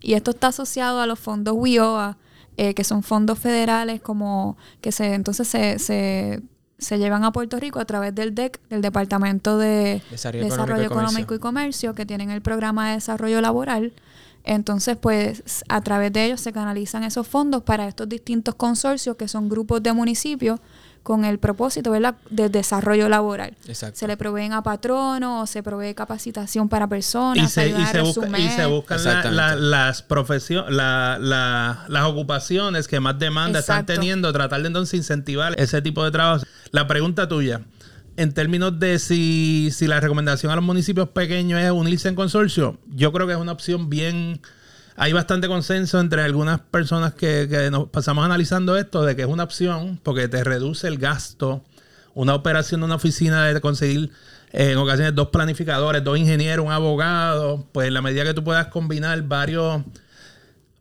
[0.00, 2.16] y esto está asociado a los fondos WIOA,
[2.56, 7.78] eh, que son fondos federales como que se entonces se, se, llevan a Puerto Rico
[7.78, 12.88] a través del DEC, del Departamento de Desarrollo, Económico, y Comercio, que tienen el programa
[12.88, 13.92] de desarrollo laboral.
[14.44, 19.28] Entonces, pues a través de ellos se canalizan esos fondos para estos distintos consorcios que
[19.28, 20.58] son grupos de municipios
[21.08, 22.16] con el propósito ¿verdad?
[22.28, 23.56] de desarrollo laboral.
[23.94, 29.00] Se le proveen a patronos, se provee capacitación para personas, y se, y se, buscan
[29.70, 36.04] las profesiones, las ocupaciones que más demanda están teniendo, tratar de entonces incentivar ese tipo
[36.04, 36.44] de trabajo.
[36.72, 37.62] La pregunta tuya,
[38.18, 42.78] en términos de si, si la recomendación a los municipios pequeños es unirse en consorcio,
[42.88, 44.42] yo creo que es una opción bien
[45.00, 49.44] hay bastante consenso entre algunas personas que, nos pasamos analizando esto de que es una
[49.44, 51.62] opción porque te reduce el gasto.
[52.14, 54.10] Una operación de una oficina de conseguir
[54.52, 58.42] eh, en ocasiones dos planificadores, dos ingenieros, un abogado, pues en la medida que tú
[58.42, 59.82] puedas combinar varios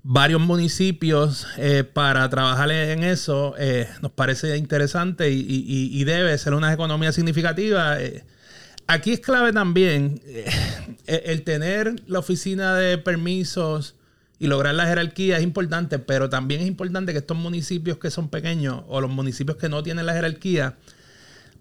[0.01, 6.73] varios municipios eh, para trabajar en eso, eh, nos parece interesante y, debe ser una
[6.73, 7.97] economía significativa.
[8.87, 10.21] aquí es clave también
[11.05, 13.96] el tener la oficina de permisos
[14.39, 18.29] y lograr la jerarquía es importante, pero también es importante que estos municipios que son
[18.29, 20.75] pequeños o los municipios que no tienen la jerarquía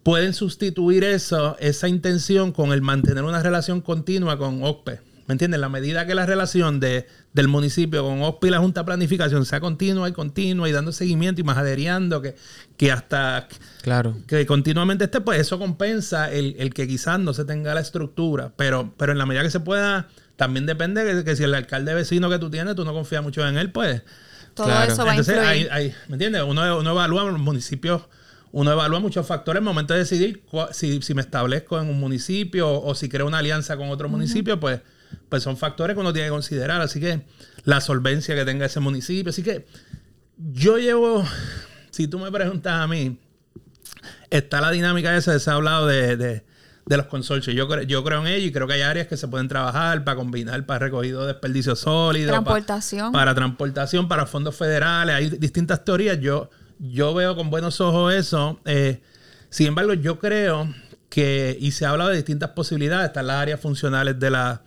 [0.02, 5.00] pueden sustituir eso, esa intención con el mantener una relación continua con OCPE.
[5.26, 5.58] ¿Me entiendes?
[5.58, 9.44] La medida que la relación de, del municipio con OCPE y la Junta de Planificación
[9.44, 12.36] sea continua y continua y dando seguimiento y majaderiando, que,
[12.76, 13.48] que hasta
[13.82, 14.16] claro.
[14.28, 18.52] que continuamente esté, pues eso compensa el, el, que quizás no se tenga la estructura.
[18.56, 21.94] Pero, pero en la medida que se pueda también depende de que, si el alcalde
[21.94, 24.02] vecino que tú tienes, tú no confías mucho en él, pues.
[24.54, 25.78] Todo eso va Entonces, a
[26.08, 26.42] ¿me entiendes?
[26.42, 28.02] Uno, uno evalúa los municipios,
[28.52, 32.00] uno evalúa muchos factores en el momento de decidir si, si, me establezco en un
[32.00, 34.80] municipio o, si creo una alianza con otro municipio, pues,
[35.28, 36.80] pues son factores que uno tiene que considerar.
[36.80, 37.22] Así que
[37.64, 39.30] la solvencia que tenga ese municipio.
[39.30, 39.66] Así que
[40.38, 41.24] yo llevo,
[41.90, 43.18] si tú me preguntas a mí,
[44.30, 46.55] está la dinámica esa, se ha hablado de de
[46.88, 47.56] los consorcios.
[47.56, 50.16] Yo, yo creo en ello y creo que hay áreas que se pueden trabajar para
[50.16, 52.30] combinar para recogido de desperdicio sólido.
[52.30, 53.12] Transportación.
[53.12, 55.16] Para, transportación, para fondos federales.
[55.16, 56.20] Hay distintas teorías.
[56.20, 58.60] Yo, yo veo con buenos ojos eso.
[58.64, 59.00] Eh,
[59.50, 60.72] sin embargo, yo creo
[61.08, 64.62] que, y se ha hablado de distintas posibilidades, están las áreas funcionales de la,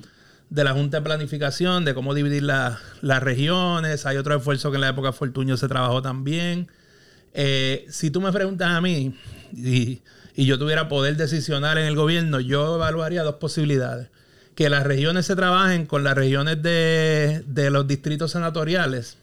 [0.50, 4.06] de la Junta de Planificación, de cómo dividir las regiones.
[4.06, 6.70] Hay otro esfuerzo que en la época de Fortuño se trabajó también.
[7.34, 9.16] Eh, si tú me preguntas a mí,
[9.54, 10.02] y
[10.40, 14.08] y yo tuviera poder decisional en el gobierno, yo evaluaría dos posibilidades.
[14.56, 19.18] Que las regiones se trabajen con las regiones de, los distritos senatoriales,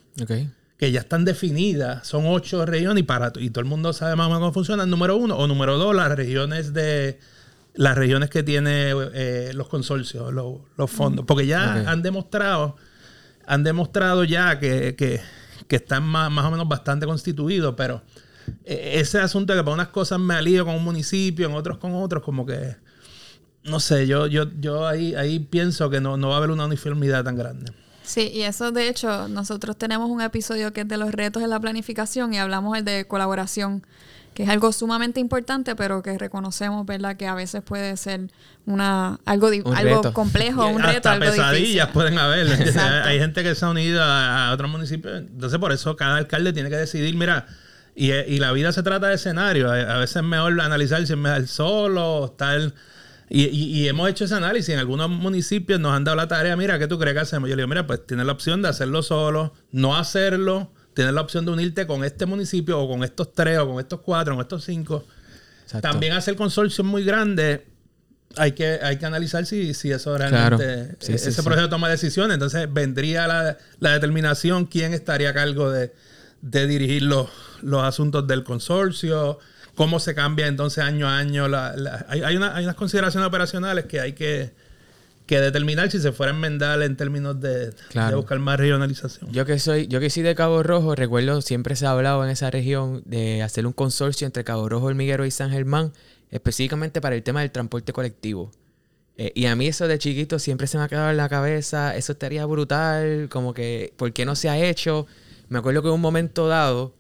[0.77, 4.27] que ya están definidas, son ocho regiones y, para, y todo el mundo sabe más
[4.27, 5.39] o menos cómo funcionan, número uno.
[5.39, 7.19] O número dos, las regiones de
[7.73, 11.25] las regiones que tiene eh, los consorcios, los, fondos.
[11.25, 12.77] Porque ya han demostrado,
[13.47, 15.23] han demostrado ya que, que,
[15.67, 18.03] que están más, más o menos bastante constituidos, pero
[18.65, 21.95] ese asunto de que para unas cosas me alío con un municipio, en otros con
[21.95, 22.77] otros, como que,
[23.65, 26.67] no sé, yo, yo, yo ahí, ahí pienso que no, no va a haber una
[26.67, 27.73] uniformidad tan grande.
[28.07, 31.51] Sí, y eso de hecho, nosotros tenemos un episodio que es de los retos en
[31.51, 33.85] la planificación y hablamos el de colaboración.
[34.33, 37.17] que es algo sumamente importante, pero que reconocemos, ¿verdad?
[37.17, 38.31] Que a veces puede ser
[38.65, 42.47] una algo, algo complejo, un reto, algo pesadillas pueden haber.
[43.05, 45.19] Hay gente que se ha unido a, otros municipios.
[45.19, 47.47] Entonces, por eso cada alcalde tiene que decidir, mira,
[47.97, 49.71] y, y la vida se trata de escenario.
[49.71, 52.73] A, veces es mejor analizar si es mejor solo, estar...
[53.29, 54.69] Y, y, hemos hecho ese análisis.
[54.69, 57.51] En algunos municipios nos han dado la tarea, mira, ¿qué tú crees que hacemos?
[57.51, 61.21] Yo le digo, mira, pues tienes la opción de hacerlo solo, no hacerlo tienes la
[61.21, 64.37] opción de unirte con este municipio o con estos tres o con estos cuatro o
[64.37, 65.05] con estos cinco.
[65.83, 67.61] También hacer consorcios muy grandes.
[68.39, 70.97] Hay que, hay que analizar si, si eso realmente.
[71.01, 72.35] ese proceso toma decisiones.
[72.35, 73.27] Entonces vendría
[73.79, 75.93] la, determinación quién estaría a cargo de,
[76.51, 77.29] dirigir los,
[77.63, 79.39] los, asuntos del consorcio,
[79.75, 81.47] cómo se cambia entonces año a año.
[82.09, 84.53] hay, hay unas consideraciones operacionales que hay que,
[85.27, 87.73] que determinar si se fuera a enmendar en términos de,
[88.15, 89.31] buscar más regionalización.
[89.33, 92.31] Yo que soy, yo que soy de Cabo Rojo, recuerdo siempre se ha hablado en
[92.31, 95.93] esa región de hacer un consorcio entre Cabo Rojo, Hormiguero y San Germán,
[96.31, 98.53] específicamente para el tema del transporte colectivo.
[99.19, 101.97] Eh, y a mí eso de chiquito siempre se me ha quedado en la cabeza,
[101.97, 105.07] eso estaría brutal, como que, ¿por qué no se ha hecho?
[105.49, 106.95] Me acuerdo que en un momento dado,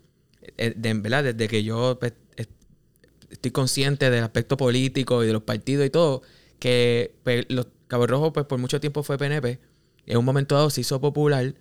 [0.57, 1.24] eh, de, ¿verdad?
[1.24, 2.14] Desde que yo pues,
[3.30, 6.22] estoy consciente del aspecto político y de los partidos y todo,
[6.59, 9.61] que pues, los Cabo Rojo, pues por mucho tiempo fue PNP.
[10.07, 11.55] En un momento dado se hizo popular.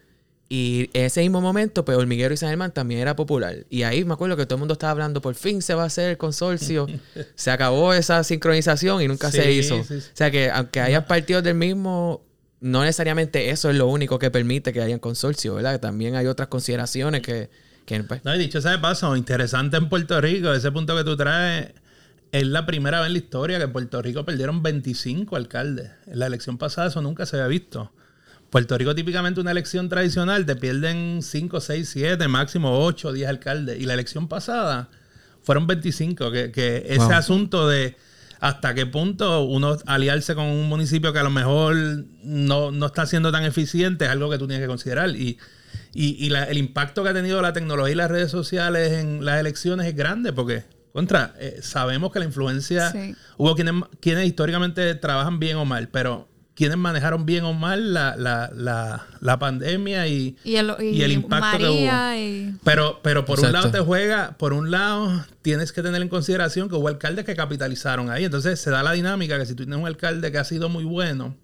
[0.48, 3.66] Y en ese mismo momento, pues Hormiguero y San Germán también era popular.
[3.70, 5.86] Y ahí me acuerdo que todo el mundo estaba hablando, por fin se va a
[5.88, 6.88] hacer el consorcio.
[7.36, 9.78] se acabó esa sincronización y nunca se hizo.
[9.78, 12.22] O sea que aunque haya partidos del mismo,
[12.62, 15.80] no necesariamente eso es lo único que permite que haya consorcio, ¿verdad?
[15.80, 17.50] También hay otras consideraciones que...
[17.86, 21.16] que pues no, he dicho ese paso, interesante en Puerto Rico, ese punto que tú
[21.16, 21.74] traes
[22.32, 25.92] es la primera vez en la historia que en Puerto Rico perdieron 25 alcaldes.
[26.06, 27.94] En la elección pasada eso nunca se había visto.
[28.50, 33.80] Puerto Rico típicamente una elección tradicional te pierden 5, 6, 7, máximo 8, 10 alcaldes.
[33.80, 34.90] Y la elección pasada
[35.44, 36.32] fueron 25.
[36.32, 37.96] Que, ese asunto de
[38.40, 41.76] hasta qué punto uno aliarse con un municipio que a lo mejor
[42.24, 45.10] no, está siendo tan eficiente es algo que tú tienes que considerar.
[45.10, 45.38] Y,
[45.94, 49.88] y, el impacto que ha tenido la tecnología y las redes sociales en las elecciones
[49.88, 52.94] es grande porque contra, eh, sabemos que la influencia,
[53.38, 58.16] hubo quienes, quienes históricamente trabajan bien o mal, pero quienes manejaron bien o mal la,
[58.16, 62.58] la, la, la pandemia y, el, impacto que hubo.
[62.64, 66.70] Pero, pero por un lado te juega, por un lado tienes que tener en consideración
[66.70, 68.24] que hubo alcaldes que capitalizaron ahí.
[68.24, 70.86] Entonces se da la dinámica que si tú tienes un alcalde que ha sido muy
[70.86, 71.36] bueno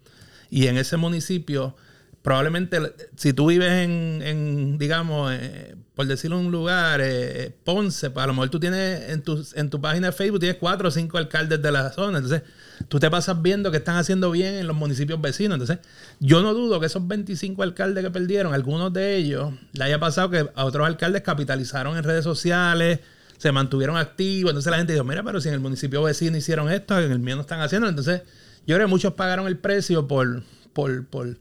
[0.49, 1.75] y en ese municipio
[2.21, 2.79] probablemente
[3.15, 8.27] si tú vives en, digamos, eh, por decirlo en un lugar, eh, Ponce, pues a
[8.27, 11.17] lo mejor tú tienes en tu, en tu página de Facebook, tienes cuatro o cinco
[11.17, 12.19] alcaldes de la zona.
[12.19, 12.43] Entonces,
[12.87, 15.55] tú te pasas viendo que están haciendo bien en los municipios vecinos.
[15.55, 15.79] Entonces,
[16.19, 20.29] yo no dudo que esos 25 alcaldes que perdieron, algunos de ellos, le haya pasado
[20.29, 22.99] que a otros alcaldes capitalizaron en redes sociales,
[23.37, 24.51] se mantuvieron activos.
[24.51, 27.19] Entonces la gente dijo, mira, pero si en el municipio vecino hicieron esto, en el
[27.19, 27.87] mío no están haciendo.
[27.87, 28.21] Entonces,
[28.67, 30.43] yo creo que muchos pagaron el precio por,
[30.73, 31.37] por, por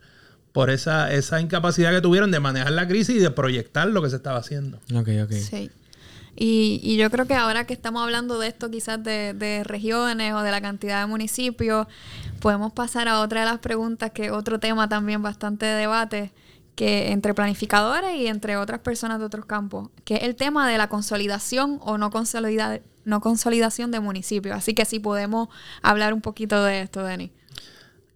[0.53, 4.11] por esa, esa incapacidad que tuvieron de manejar la crisis y de proyectar lo que
[4.11, 4.79] se estaba haciendo.
[4.95, 5.33] Ok, ok.
[5.33, 5.71] Sí.
[6.37, 10.33] Y, y, yo creo que ahora que estamos hablando de esto quizás de, de, regiones
[10.33, 11.87] o de la cantidad de municipios,
[12.41, 16.33] podemos pasar a otra de las preguntas, que otro tema también bastante de debate,
[16.77, 20.79] que entre planificadores y entre otras personas de otros campos, que es el tema de
[20.79, 24.57] la consolidación o no, consolida, no consolidación de municipios.
[24.57, 25.49] Así que si podemos
[25.83, 27.33] hablar un poquito de esto, Denis.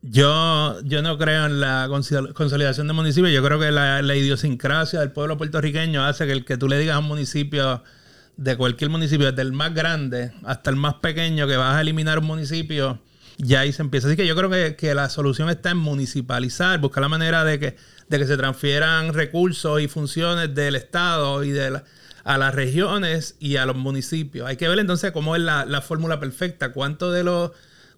[0.07, 1.89] Yo, yo no creo en la
[2.35, 3.33] consolidación de municipios.
[3.33, 6.97] Yo creo que la, idiosincrasia del pueblo puertorriqueño hace que el que tú le digas
[6.97, 7.83] a un municipio,
[8.37, 12.19] de cualquier municipio, desde el más grande hasta el más pequeño, que vas a eliminar
[12.19, 13.01] un municipio,
[13.39, 14.09] ya ahí se empieza.
[14.09, 17.77] Así que yo creo que, la solución está en municipalizar, buscar la manera de que,
[18.11, 21.81] de que se transfieran recursos y funciones del Estado y de
[22.25, 24.47] a las regiones y a los municipios.
[24.47, 27.53] Hay que ver entonces cómo es la, la fórmula perfecta, cuánto de los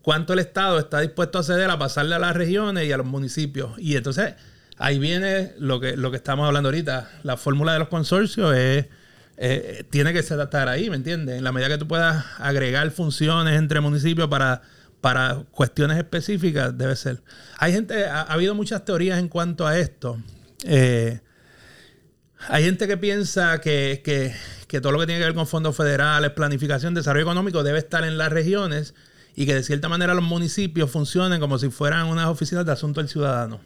[0.07, 3.07] cuánto el Estado está dispuesto a ceder a pasarle a las regiones y a los
[3.07, 3.72] municipios.
[3.76, 4.34] Y entonces
[4.78, 7.11] ahí viene lo que, lo que estamos hablando ahorita.
[7.24, 8.86] La fórmula de los consorcios es,
[9.36, 11.38] eh, tiene que estar ahí, ¿me entiendes?
[11.38, 14.62] En la medida que tú puedas agregar funciones entre municipios para,
[15.00, 17.20] para cuestiones específicas, debe ser.
[17.59, 20.22] Hay gente, ha, habido muchas teorías en cuanto a esto.
[20.62, 21.18] Eh,
[22.46, 24.32] hay gente que piensa que, que,
[24.68, 28.04] que todo lo que tiene que ver con fondos federales, planificación, desarrollo económico debe estar
[28.04, 28.94] en las regiones
[29.37, 33.01] y que de cierta manera los municipios funcionen como si fueran unas oficinas de asunto
[33.01, 33.61] del ciudadano.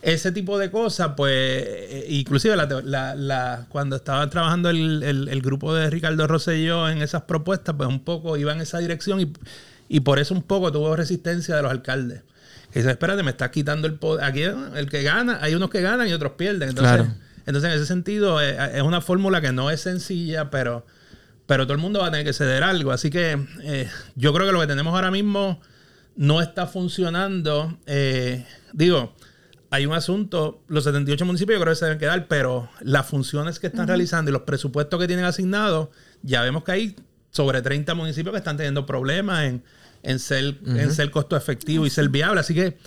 [0.00, 6.26] Ese tipo de cosas, pues, eh, inclusive la, cuando estaba trabajando el, grupo de Ricardo
[6.26, 9.30] Rosselló en esas propuestas, pues un poco iba en esa dirección y,
[9.90, 12.22] y por eso un poco tuvo resistencia de los alcaldes.
[12.72, 14.24] Que dice, espérate, me estás quitando el poder.
[14.24, 16.70] Aquí el que gana, hay unos que ganan y otros pierden.
[16.70, 17.06] Entonces,
[17.44, 20.86] entonces en ese sentido, eh, es una fórmula que no es sencilla, pero
[21.50, 22.92] pero todo el mundo va a tener que ceder algo.
[22.92, 25.60] Así que eh, yo creo que lo que tenemos ahora mismo
[26.14, 27.76] no está funcionando.
[27.86, 29.16] Eh, digo,
[29.68, 33.58] hay un asunto, los 78 municipios yo creo que se deben quedar, pero las funciones
[33.58, 35.88] que están realizando y los presupuestos que tienen asignados,
[36.22, 36.96] ya vemos que hay
[37.32, 39.64] sobre 30 municipios que están teniendo problemas en,
[40.04, 42.38] en ser, en ser costo efectivo y ser viable.
[42.38, 42.78] Así que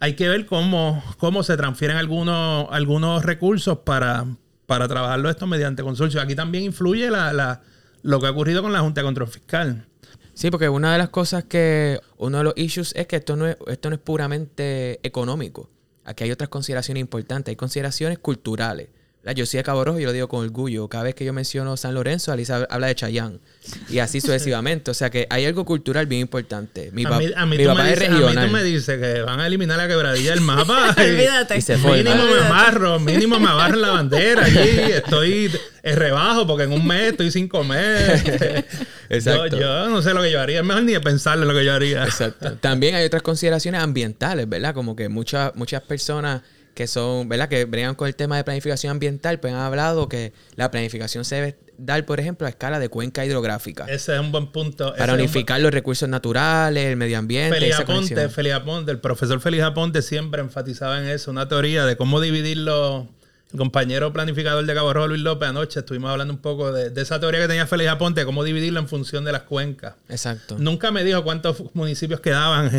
[0.00, 4.26] hay que ver cómo, cómo se transfieren algunos, algunos recursos para,
[4.66, 6.20] para trabajarlo esto mediante consorcio.
[6.20, 7.62] Aquí también influye la, la,
[8.06, 9.84] lo que ha ocurrido con la Junta de Control Fiscal.
[10.32, 13.48] Sí, porque una de las cosas que, uno de los issues es que esto no
[13.48, 15.68] es, esto no es puramente económico.
[16.04, 18.88] Aquí hay otras consideraciones importantes, hay consideraciones culturales.
[19.32, 20.88] Yo soy de Cabo Rojo y yo lo digo con orgullo.
[20.88, 23.40] Cada vez que yo menciono San Lorenzo, Alisa habla de Chayán.
[23.88, 24.90] Y así sucesivamente.
[24.90, 26.90] O sea que hay algo cultural bien importante.
[26.92, 28.38] Mi, a mí, papá es regional.
[28.38, 30.94] A mí tú me dices que van a eliminar la quebradilla del mapa.
[30.96, 31.56] Olvídate.
[31.56, 34.92] mínimo me amarro, mínimo me amarro la bandera allí.
[34.92, 35.50] Estoy
[35.82, 38.64] en rebajo porque en un mes estoy sin comer.
[39.08, 39.58] Exacto.
[39.58, 40.60] Yo, no sé lo que yo haría.
[40.60, 42.04] Es mejor ni de pensarle lo que yo haría.
[42.04, 42.56] Exacto.
[42.56, 44.74] También hay otras consideraciones ambientales, ¿verdad?
[44.74, 46.42] Como que muchas, muchas personas
[46.76, 47.48] que son, ¿verdad?
[47.48, 51.36] Que bregan con el tema de planificación ambiental, pues han hablado que la planificación se
[51.36, 53.86] debe dar, por ejemplo, a escala de cuenca hidrográfica.
[53.86, 54.94] Ese es un buen punto.
[54.94, 57.58] Para unificar los recursos naturales, el medio ambiente.
[57.58, 61.96] Feliz Aponte, Feliz Aponte, el profesor Feliz Aponte siempre enfatizaba en eso, una teoría de
[61.96, 63.08] cómo dividirlo.
[63.52, 67.20] El compañero planificador de Cabo Rojo, Luis López, anoche estuvimos hablando un poco de, esa
[67.20, 69.94] teoría que tenía Feliz Aponte, cómo dividirlo en función de las cuencas.
[70.08, 70.56] Exacto.
[70.58, 72.70] Nunca me dijo cuántos municipios quedaban,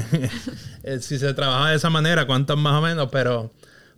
[0.84, 3.50] eh, si se trabajaba de esa manera, cuántos más o menos, pero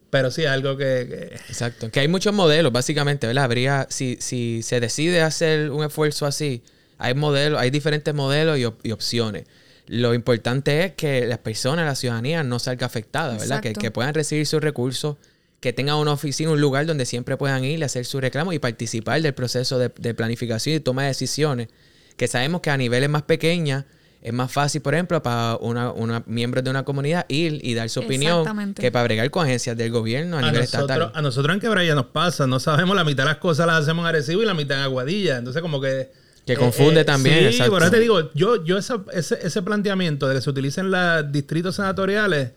[0.09, 1.91] pero sí, algo que, Exacto.
[1.91, 3.43] Que hay muchos modelos, básicamente, ¿verdad?
[3.43, 6.63] Habría, si, si se decide hacer un esfuerzo así,
[6.97, 9.45] hay modelos, hay diferentes modelos y, opciones.
[9.87, 13.61] Lo importante es que las personas, la ciudadanía, no salga afectada, ¿verdad?
[13.61, 15.17] Que, que, puedan recibir sus recursos,
[15.59, 19.21] que tengan una oficina, un lugar donde siempre puedan ir, hacer su reclamo y participar
[19.21, 21.69] del proceso de, de planificación y toma de decisiones.
[22.17, 23.85] Que sabemos que a niveles más pequeñas
[24.21, 27.89] es más fácil, por ejemplo, para una, una miembros de una comunidad ir y dar
[27.89, 31.11] su opinión que para bregar con agencias del gobierno a, nivel estatal.
[31.13, 34.03] A nosotros en Quebraya nos pasa, no sabemos, la mitad de las cosas las hacemos
[34.03, 35.37] en Arecibo y la mitad en Aguadilla.
[35.37, 36.11] Entonces, como que...
[36.45, 37.53] Que confunde eh, también.
[37.53, 41.31] Sí, por eso te digo, yo, yo ese, ese planteamiento de que se utilicen los
[41.31, 42.51] distritos senatoriales,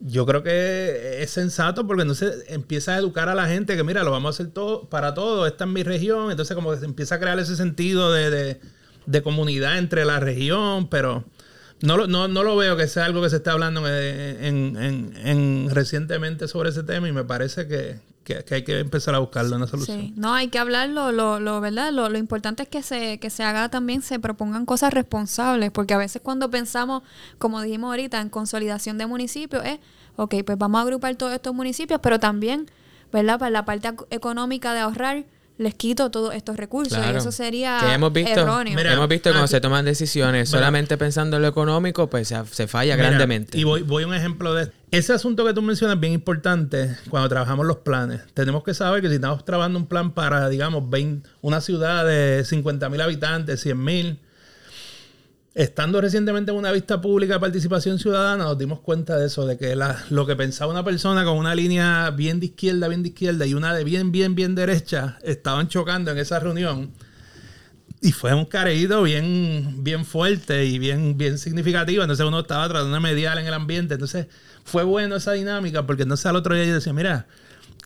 [0.00, 4.02] yo creo que es sensato porque entonces empieza a educar a la gente que, mira,
[4.02, 6.32] lo vamos a hacer todo para todo, esta es mi región.
[6.32, 8.60] Entonces, como que se empieza a crear ese sentido de de
[9.22, 11.24] comunidad entre la región, pero
[11.82, 16.70] no lo, no, lo veo que sea algo que se está hablando en, recientemente sobre
[16.70, 17.98] ese tema y me parece que,
[18.50, 20.00] hay que empezar a buscarlo una solución.
[20.00, 21.90] Sí, no, hay que hablarlo, lo, lo ¿verdad?
[21.90, 25.98] Lo, importante es que se, que se haga también, se propongan cosas responsables, porque a
[25.98, 27.02] veces cuando pensamos,
[27.38, 29.78] como dijimos ahorita, en consolidación de municipios, es,
[30.16, 32.70] ok, pues vamos a agrupar todos estos municipios, pero también,
[33.10, 33.38] ¿verdad?
[33.38, 35.24] Para la parte económica de ahorrar,
[35.60, 38.78] les quito todos estos recursos y eso sería que hemos visto, erróneo.
[38.78, 43.58] hemos visto cuando se toman decisiones solamente pensando en lo económico, pues se, falla grandemente.
[43.58, 46.96] Y voy, voy a un ejemplo de ese asunto que tú mencionas es bien importante
[47.10, 48.22] cuando trabajamos los planes.
[48.32, 52.42] Tenemos que saber que si estamos trabajando un plan para, digamos, 20, una ciudad de
[52.42, 54.18] 50 mil habitantes, 100 mil,
[55.52, 59.58] Estando recientemente en una vista pública de participación ciudadana, nos dimos cuenta de eso, de
[59.58, 59.76] que
[60.10, 63.54] lo que pensaba una persona con una línea bien de izquierda, bien de izquierda y
[63.54, 66.92] una de bien, bien, bien derecha, estaban chocando en esa reunión.
[68.00, 72.02] Y fue un careído bien, bien fuerte y bien, bien significativo.
[72.02, 73.94] Entonces uno estaba tratando de mediar en el ambiente.
[73.94, 74.28] Entonces
[74.64, 77.26] fue bueno esa dinámica porque entonces al otro día yo decía, mira,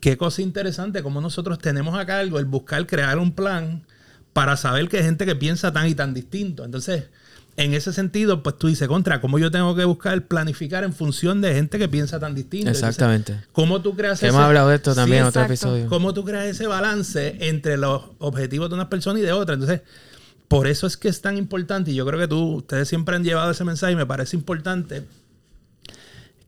[0.00, 3.86] qué cosa interesante como nosotros tenemos a cargo el buscar crear un plan
[4.34, 6.64] para saber que hay gente que piensa tan y tan distinto.
[6.64, 7.04] Entonces
[7.56, 11.40] en ese sentido, pues tú dices, contra, ¿cómo yo tengo que buscar planificar en función
[11.40, 12.70] de gente que piensa tan distinto?
[12.70, 13.44] Exactamente.
[13.52, 14.28] ¿Cómo tú creas ese...
[14.28, 15.88] Hemos hablado de esto también en otro episodio.
[15.88, 19.54] ¿Cómo tú creas ese balance entre los objetivos de una persona y de otra?
[19.54, 19.82] Entonces,
[20.48, 23.22] por eso es que es tan importante, y yo creo que tú, ustedes siempre han
[23.22, 25.04] llevado ese mensaje y me parece importante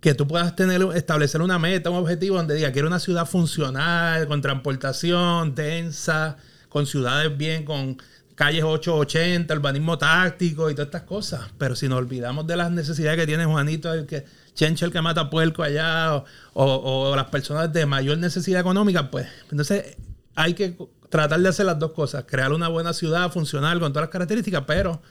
[0.00, 4.26] que tú puedas tener, establecer una meta, un objetivo donde diga, quiero una ciudad funcional,
[4.26, 6.36] con transportación densa,
[6.68, 7.96] con ciudades bien, con
[8.36, 11.40] calles 880, urbanismo táctico y todas estas cosas.
[11.58, 14.24] Pero si nos olvidamos de las necesidades que tiene Juanito, el que
[14.54, 16.24] Chencho el que mata puerco allá,
[16.54, 19.96] o, las personas de mayor necesidad económica, pues entonces
[20.34, 20.76] hay que
[21.10, 24.64] tratar de hacer las dos cosas, crear una buena ciudad funcional con todas las características,
[24.66, 25.02] pero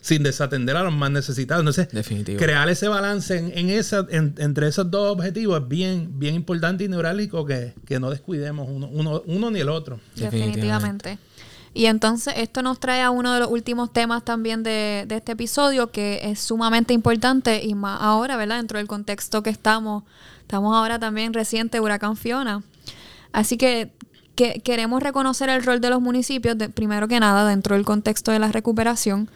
[0.00, 1.60] sin desatender a los más necesitados.
[1.60, 6.88] Entonces, crear ese balance en, esa, entre esos dos objetivos es bien, bien importante y
[6.88, 10.00] neurálgico que, no descuidemos uno, uno, uno ni el otro.
[10.16, 11.18] Definitivamente.
[11.74, 15.90] Y entonces esto nos trae a uno de los últimos temas también de, este episodio
[15.90, 18.58] que es sumamente importante y más ahora, ¿verdad?
[18.58, 20.04] Dentro del contexto que estamos,
[20.40, 22.62] estamos ahora también reciente huracán Fiona.
[23.32, 23.90] Así que
[24.34, 28.38] que queremos reconocer el rol de los municipios, primero que nada, dentro del contexto de
[28.38, 29.30] la recuperación.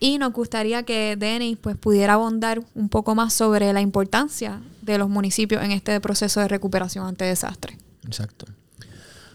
[0.00, 4.96] Y nos gustaría que Denis pues, pudiera abondar un poco más sobre la importancia de
[4.96, 7.76] los municipios en este proceso de recuperación ante desastres.
[8.06, 8.46] Exacto.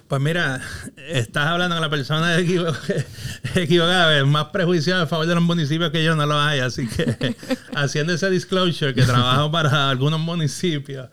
[0.07, 0.61] Pues mira,
[1.09, 2.37] estás hablando con la persona
[3.55, 7.35] equivocada, más prejuiciada a favor de los municipios que yo no lo hay, así que
[7.75, 11.09] haciendo ese disclosure que trabajo para algunos municipios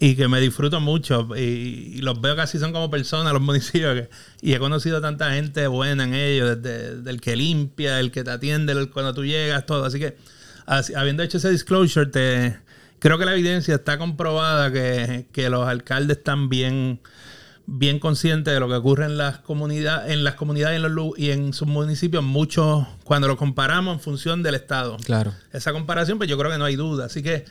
[0.00, 4.08] y que me disfruto mucho y, los veo casi son como personas los municipios
[4.42, 8.32] y he conocido tanta gente buena en ellos, desde el que limpia, el que te
[8.32, 10.16] atiende cuando tú llegas, todo, así que
[10.66, 12.58] habiendo hecho ese disclosure, te,
[12.98, 17.00] creo que la evidencia está comprobada que, que los alcaldes están bien
[17.66, 21.18] bien consciente de lo que ocurre en las comunidades, en las comunidades y en, los,
[21.18, 24.96] y en sus municipios, mucho cuando lo comparamos en función del Estado.
[25.04, 25.32] Claro.
[25.52, 27.06] Esa comparación, pues yo creo que no hay duda.
[27.06, 27.44] Así que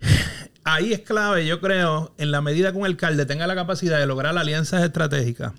[0.64, 4.06] ahí es clave, yo creo, en la medida que un alcalde tenga la capacidad de
[4.06, 5.52] lograr alianzas estratégicas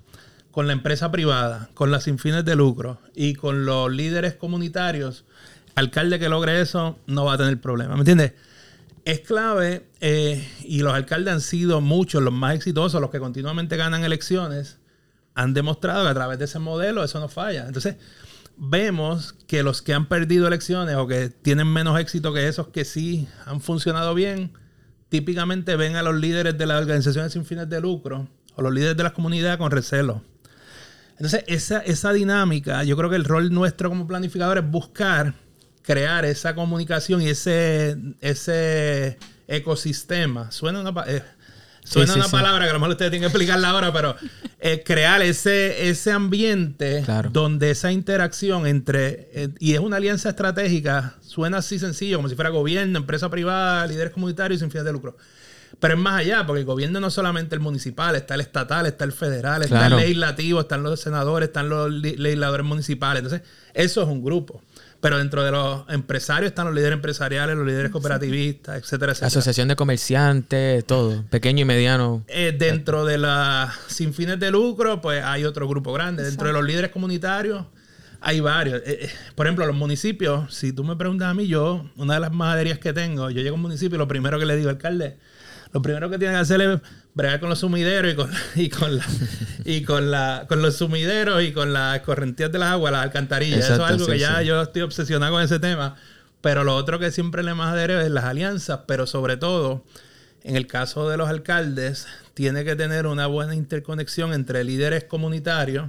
[0.50, 5.24] con la empresa privada, con las sin fines de lucro y con los líderes comunitarios,
[5.74, 7.94] alcalde que logre eso no va a tener problema.
[7.94, 8.32] ¿Me entiendes?
[9.06, 13.76] Es clave eh, y los alcaldes han sido muchos, los más exitosos, los que continuamente
[13.76, 14.80] ganan elecciones,
[15.36, 17.68] han demostrado que a través de ese modelo eso no falla.
[17.68, 17.98] Entonces,
[18.56, 22.84] vemos que los que han perdido elecciones o que tienen menos éxito que esos que
[22.84, 24.54] sí han funcionado bien,
[25.08, 28.96] típicamente ven a los líderes de las organizaciones sin fines de lucro o los líderes
[28.96, 30.24] de las comunidades con recelo.
[31.12, 35.45] Entonces, esa, esa dinámica, yo creo que el rol nuestro como planificador es buscar
[35.86, 40.50] crear esa comunicación y ese, ese ecosistema.
[40.50, 41.22] Suena una, eh,
[41.84, 44.16] suena una palabra que a lo mejor ustedes tienen que explicarla ahora, pero
[44.58, 51.14] eh, crear ese, ese ambiente donde esa interacción entre, eh, y es una alianza estratégica,
[51.20, 55.16] suena así sencillo, como si fuera gobierno, empresa privada, líderes comunitarios sin fines de lucro.
[55.78, 59.04] Pero es más allá, porque el gobierno no solamente el municipal, está el estatal, está
[59.04, 63.22] el federal, está el legislativo, están los senadores, están los legisladores municipales.
[63.22, 64.62] Entonces, eso es un grupo.
[65.06, 69.28] Pero dentro de los empresarios están los líderes empresariales, los líderes cooperativistas, etcétera, etcétera.
[69.28, 72.24] Asociación de comerciantes, todo, pequeño y mediano.
[72.26, 76.24] Eh, dentro de la sin fines de lucro, pues hay otro grupo grande.
[76.24, 77.66] Dentro de los líderes comunitarios
[78.20, 78.82] hay varios.
[78.84, 82.20] Eh, eh, por ejemplo, los municipios, si tú me preguntas a mí, yo, una de
[82.20, 84.70] las maderías que tengo, yo llego a un municipio y lo primero que le digo
[84.70, 85.18] al alcalde,
[85.72, 86.80] lo primero que tiene que hacer es
[87.16, 89.04] bregar con los sumideros y con, y con, la,
[89.64, 93.64] y con, la, con los sumideros y con las correntías de las aguas, las alcantarillas.
[93.64, 95.96] Eso es algo que ya yo estoy obsesionado con ese tema.
[96.42, 99.82] Pero lo otro que siempre le madero es las alianzas, pero sobre todo,
[100.44, 105.88] en el caso de los alcaldes, tiene que tener una buena interconexión entre líderes comunitarios,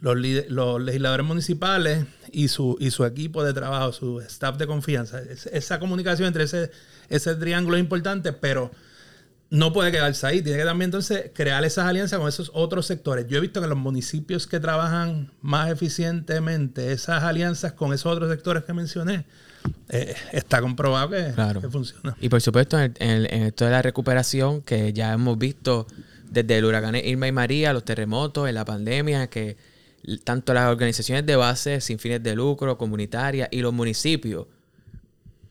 [0.00, 0.16] los,
[0.48, 5.20] los legisladores municipales y su, y su equipo de trabajo, su staff de confianza.
[5.52, 6.70] esa comunicación entre ese,
[7.10, 8.70] ese triángulo es importante, pero
[9.54, 10.42] no puede quedarse ahí.
[10.42, 13.26] Tiene que también entonces crear esas alianzas con esos otros sectores.
[13.28, 18.30] Yo he visto que los municipios que trabajan más eficientemente esas alianzas con esos otros
[18.30, 19.24] sectores que mencioné,
[19.90, 22.16] eh, está comprobado que, funciona.
[22.20, 25.86] Y por supuesto, en, esto de la recuperación, que ya hemos visto
[26.28, 29.56] desde el huracán Irma y María, los terremotos, en la pandemia, que
[30.24, 34.46] tanto las organizaciones de base sin fines de lucro, comunitarias y los municipios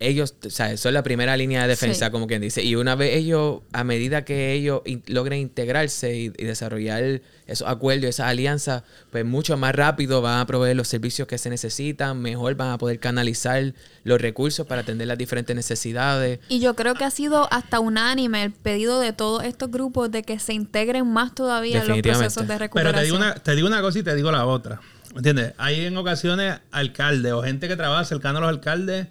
[0.03, 2.63] ellos, o sea, son la primera línea de defensa, como quien dice.
[2.63, 8.27] Y una vez ellos, a medida que ellos logren integrarse y, desarrollar esos acuerdos, esas
[8.27, 12.71] alianzas, pues mucho más rápido van a proveer los servicios que se necesitan, mejor van
[12.71, 13.73] a poder canalizar
[14.03, 16.39] los recursos para atender las diferentes necesidades.
[16.49, 20.23] Y yo creo que ha sido hasta unánime el pedido de todos estos grupos de
[20.23, 22.93] que se integren más todavía en los procesos de recuperación.
[22.93, 24.81] Pero te digo, una, te digo una cosa y te digo la otra.
[25.15, 25.53] ¿Entiendes?
[25.57, 29.07] Hay en ocasiones alcaldes o gente que trabaja cercano a los alcaldes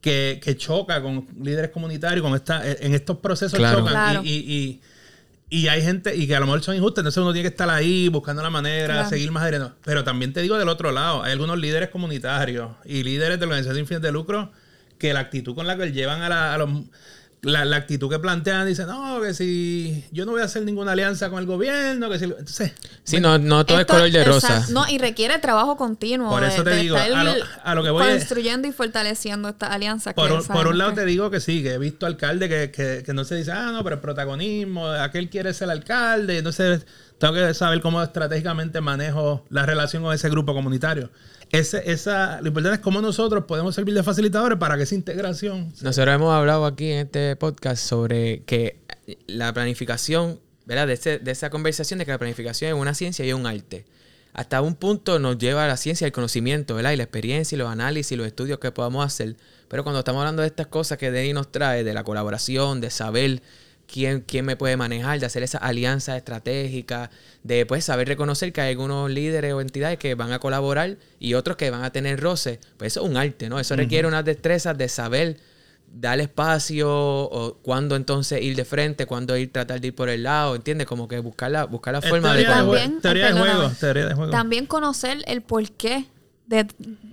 [0.00, 4.22] que, choca con líderes comunitarios, con esta, en estos procesos chocan.
[5.52, 7.68] Y, hay gente, y que a lo mejor son injustas, entonces uno tiene que estar
[7.68, 9.74] ahí buscando la manera, seguir más adherendo.
[9.84, 13.78] Pero también te digo del otro lado, hay algunos líderes comunitarios y líderes de organizaciones
[13.78, 14.52] sin fines de lucro
[14.96, 16.70] que la actitud con la que llevan a, a los
[17.42, 21.30] la, actitud que plantean dice no que si yo no voy a hacer ninguna alianza
[21.30, 22.72] con el gobierno que si entonces
[23.02, 24.66] sí no no todo es color de rosa.
[24.70, 28.72] no y requiere trabajo continuo por eso te digo a lo, que voy construyendo y
[28.72, 33.02] fortaleciendo esta alianza por, un, lado te digo que sí que he visto alcaldes que,
[33.04, 36.84] que, no se dice ah no pero el protagonismo aquel quiere ser alcalde entonces
[37.18, 41.10] tengo que saber cómo estratégicamente manejo la relación con ese grupo comunitario
[41.50, 45.72] ese, esa, lo importante es cómo nosotros podemos servir de facilitadores para que esa integración.
[45.82, 48.80] Nosotros hemos hablado aquí en este podcast sobre que
[49.26, 50.86] la planificación, ¿verdad?
[50.86, 53.84] De, de esa conversación de que la planificación es una ciencia y un arte.
[54.32, 56.92] Hasta un punto nos lleva a la ciencia el conocimiento, ¿verdad?
[56.92, 59.36] Y la experiencia y los análisis y los estudios que podamos hacer.
[59.68, 62.90] Pero cuando estamos hablando de estas cosas que Denny nos trae, de la colaboración, de
[62.90, 63.42] saber
[63.90, 67.10] quién, quién me puede manejar, de hacer esa alianza estratégica,
[67.42, 71.34] de pues saber reconocer que hay algunos líderes o entidades que van a colaborar y
[71.34, 72.60] otros que van a tener roce.
[72.76, 73.58] Pues eso es un arte, ¿no?
[73.58, 75.36] Eso requiere unas destrezas de saber
[75.92, 80.22] dar espacio o cuándo entonces ir de frente, cuándo ir tratar de ir por el
[80.22, 80.86] lado, ¿entiendes?
[80.86, 82.44] Como que buscar la, buscar la forma de...
[82.44, 84.30] También, teoría, de juego, teoría de juego.
[84.30, 86.06] También conocer el porqué
[86.46, 86.66] de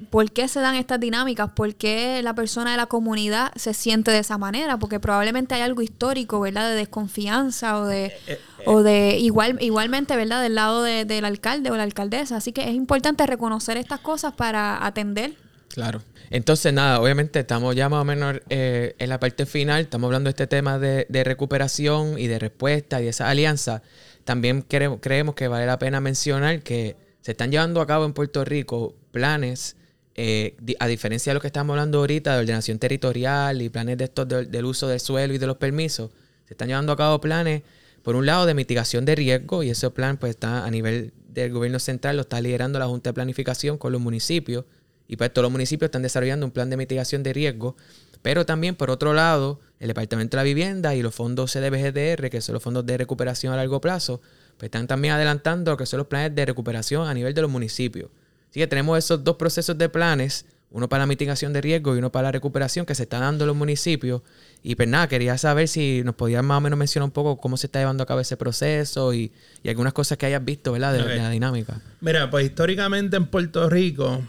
[0.10, 4.12] por qué se dan estas dinámicas, por qué la persona de la comunidad se siente
[4.12, 6.70] de esa manera, porque probablemente hay algo histórico, ¿verdad?
[6.70, 10.41] De desconfianza o de, eh, eh, o de igual, igualmente, ¿verdad?
[10.41, 12.38] Del lado del alcalde o la alcaldesa.
[12.38, 15.36] Así que es importante reconocer estas cosas para atender.
[15.70, 16.01] Claro.
[16.30, 20.28] Entonces, nada, obviamente estamos ya más o menos eh, en la parte final, estamos hablando
[20.28, 23.82] de este tema de, de recuperación y de respuesta y de esa alianza.
[24.26, 28.43] También creemos que vale la pena mencionar que se están llevando a cabo en Puerto
[28.43, 29.76] Rico planes,
[30.18, 34.05] eh, a diferencia de lo que estamos hablando ahorita de ordenación territorial y planes de
[34.05, 36.09] estos del uso del suelo y de los permisos,
[36.47, 37.61] se están llevando a cabo planes,
[38.01, 41.51] por un lado, de mitigación de riesgo, y ese plan pues está a nivel del
[41.51, 44.65] gobierno central, lo está liderando la Junta de Planificación con los municipios,
[45.07, 47.76] y pues todos los municipios están desarrollando un plan de mitigación de riesgo,
[48.24, 52.41] pero también, por otro lado, el Departamento de la Vivienda y los fondos CDBGDR, que
[52.41, 54.20] son los fondos de recuperación a largo plazo,
[54.57, 57.51] pues están también adelantando lo que son los planes de recuperación a nivel de los
[57.51, 58.09] municipios.
[58.49, 61.99] Así que tenemos esos dos procesos de planes, uno para la mitigación de riesgo y
[61.99, 64.21] uno para la recuperación que se están dando en los municipios.
[64.63, 67.57] Y pues nada, quería saber si nos podías más o menos mencionar un poco cómo
[67.57, 69.31] se está llevando a cabo ese proceso y,
[69.65, 70.93] algunas cosas que hayas visto, ¿verdad?
[70.93, 71.81] De, la dinámica.
[72.01, 74.21] Mira, pues históricamente en Puerto Rico,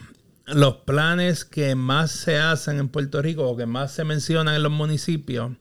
[0.47, 4.63] los planes que más se hacen en Puerto Rico o que más se mencionan en
[4.63, 5.53] los municipios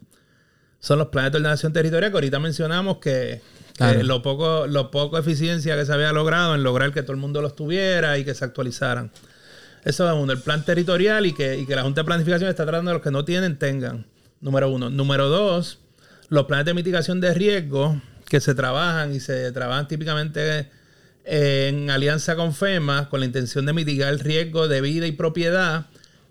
[0.79, 3.41] son los planes de ordenación territorial que ahorita mencionamos que
[3.80, 7.41] lo poco, lo poco eficiencia que se había logrado en lograr que todo el mundo
[7.41, 9.11] los tuviera y que se actualizaran.
[9.86, 12.95] Eso es uno, el plan territorial y que, la Junta de Planificación está tratando de
[12.95, 14.05] los que no tienen tengan.
[14.41, 14.89] Número uno.
[14.89, 15.80] Número dos,
[16.30, 20.69] los planes de mitigación de riesgo que se trabajan y se trabajan típicamente
[21.23, 25.86] en alianza con FEMA con la intención de mitigar el riesgo de vida y propiedad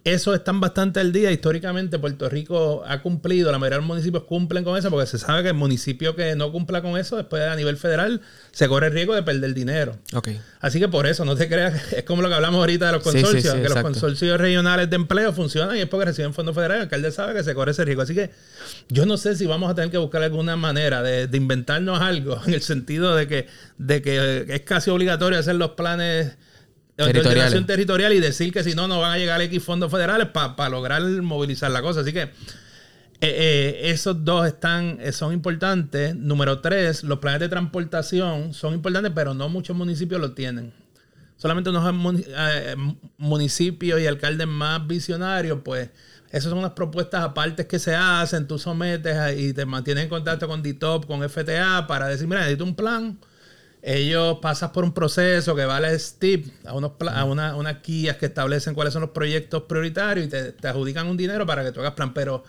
[0.06, 1.32] eso están bastante al día.
[1.32, 5.18] Históricamente Puerto Rico ha cumplido, la mayoría de los municipios cumplen con eso, porque se
[5.18, 8.20] sabe que el municipio que no cumpla con eso, después a nivel federal,
[8.52, 9.96] se corre el riesgo de perder dinero.
[10.14, 10.40] Okay.
[10.60, 13.02] Así que por eso, no te creas, es como lo que hablamos ahorita de los
[13.02, 16.82] consorcios, que los consorcios regionales de empleo funcionan y es porque reciben fondos federales, el
[16.82, 18.02] alcalde sabe que se corre ese riesgo.
[18.02, 18.30] Así que
[18.88, 22.40] yo no sé si vamos a tener que buscar alguna manera de, de inventarnos algo,
[22.46, 23.48] en el sentido de que,
[23.78, 26.36] de que es casi obligatorio hacer los planes
[26.96, 27.66] territorial.
[27.66, 31.02] territorial y decir que si no, no van a llegar X fondos federales para lograr
[31.02, 32.00] movilizar la cosa.
[32.00, 32.30] Así que eh,
[33.20, 36.14] eh, esos dos están, eh, son importantes.
[36.14, 40.72] Número tres, los planes de transportación son importantes, pero no muchos municipios los tienen.
[41.36, 41.94] Solamente unos
[43.18, 45.90] municipios y alcaldes más visionarios, pues
[46.30, 50.48] esas son unas propuestas aparte que se hacen, tú sometes y te mantienes en contacto
[50.48, 53.18] con DITOP, con FTA, para decir, mira, necesito un plan
[53.86, 58.26] ellos pasan por un proceso que vale STIP, a, unos a una, unas guías que
[58.26, 61.92] establecen cuáles son los proyectos prioritarios y te, adjudican un dinero para que tú hagas
[61.92, 62.42] plan, pero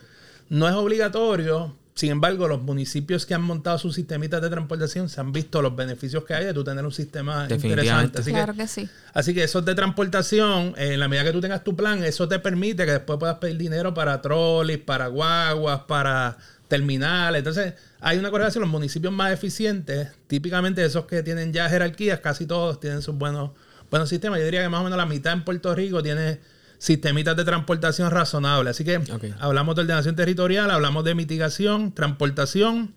[0.50, 1.76] no es obligatorio.
[1.94, 5.76] Sin embargo, los municipios que han montado sus sistemitas de transportación se han visto los
[5.76, 8.20] beneficios que hay de tú tener un sistema interesante.
[8.20, 8.90] Así claro que, sí.
[9.14, 12.40] Así que eso de transportación, en la medida que tú tengas tu plan, eso te
[12.40, 17.40] permite que después puedas pedir dinero para trolleys, para guaguas, para terminales.
[17.40, 18.62] Entonces, hay una correlación.
[18.62, 23.52] Los municipios más eficientes, típicamente esos que tienen ya jerarquías, casi todos tienen sus buenos,
[23.90, 24.40] buenos sistemas.
[24.40, 26.40] Yo diría que más o menos la mitad en Puerto Rico tiene
[26.78, 28.72] sistemitas de transportación razonables.
[28.72, 29.02] Así que
[29.40, 32.94] hablamos de ordenación territorial, hablamos de mitigación, transportación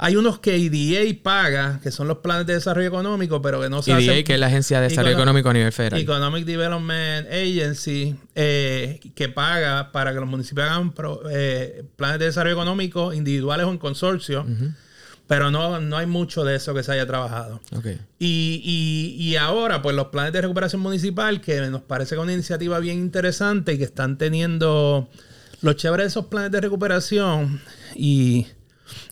[0.00, 3.82] hay unos que IDA paga, que son los planes de desarrollo económico, pero que no
[3.82, 6.00] se IDA, que es la Agencia de Desarrollo Económico a nivel federal.
[6.00, 10.94] Economic Development Agency, eh, que paga para que los municipios hagan
[11.32, 14.46] eh, planes de desarrollo económico individuales o en consorcio.
[15.26, 17.60] Pero no, no hay mucho de eso que se haya trabajado.
[18.20, 22.32] Y, y, ahora, pues los planes de recuperación municipal, que nos parece que es una
[22.32, 25.08] iniciativa bien interesante y que están teniendo
[25.60, 27.60] los chéveres de esos planes de recuperación
[27.96, 28.46] y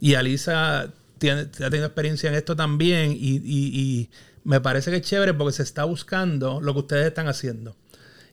[0.00, 4.08] y Alisa tiene, ha tenido experiencia en esto también y,
[4.44, 7.74] me parece que es chévere porque se está buscando lo que ustedes están haciendo.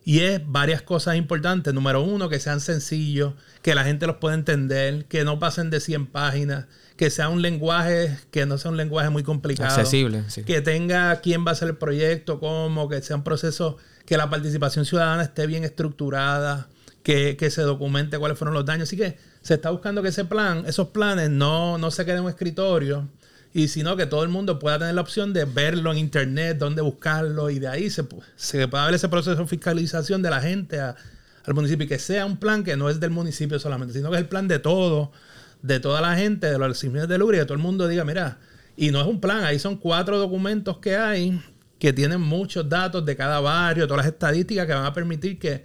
[0.04, 1.74] Y es varias cosas importantes.
[1.74, 5.80] Número uno, que sean sencillos, que la gente los pueda entender, que no pasen de
[5.80, 6.66] 100 páginas,
[6.96, 9.74] que sea un lenguaje que no sea un lenguaje muy complicado.
[9.74, 14.16] Accesible, Que tenga quién va a hacer el proyecto, cómo, que sea un proceso, que
[14.16, 16.68] la participación ciudadana esté bien estructurada,
[17.02, 18.88] que, que se documente cuáles fueron los daños.
[18.88, 22.24] Así que se está buscando que ese plan, esos planes no, no se queden en
[22.24, 23.06] un escritorio,
[23.52, 26.80] y sino que todo el mundo pueda tener la opción de verlo en internet, dónde
[26.80, 30.80] buscarlo, y de ahí se, se pueda ver ese proceso de fiscalización de la gente
[30.80, 34.16] al municipio, y que sea un plan que no es del municipio solamente, sino que
[34.16, 35.12] es el plan de todo,
[35.60, 38.38] de toda la gente, de los simios de Luri, que todo el mundo diga, mira,
[38.78, 41.38] y no es un plan, ahí son cuatro documentos que hay
[41.78, 45.62] que tienen muchos datos de cada barrio, todas las estadísticas que van a permitir que,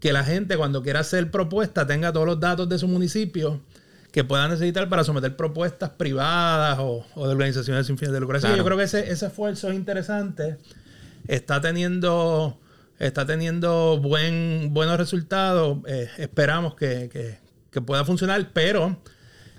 [0.00, 3.60] que la gente cuando quiera hacer propuesta tenga todos los datos de su municipio
[4.12, 8.38] que pueda necesitar para someter propuestas privadas o, de organizaciones sin fines de lucro.
[8.38, 10.56] Yo creo que ese, ese esfuerzo es interesante.
[11.26, 12.58] Está teniendo,
[12.98, 15.78] está teniendo buen, buenos resultados.
[15.86, 17.38] Eh, esperamos que, que,
[17.70, 18.98] que pueda funcionar, pero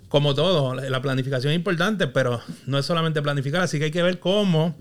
[0.09, 4.01] como todo, la planificación es importante, pero no es solamente planificar, así que hay que
[4.01, 4.75] ver cómo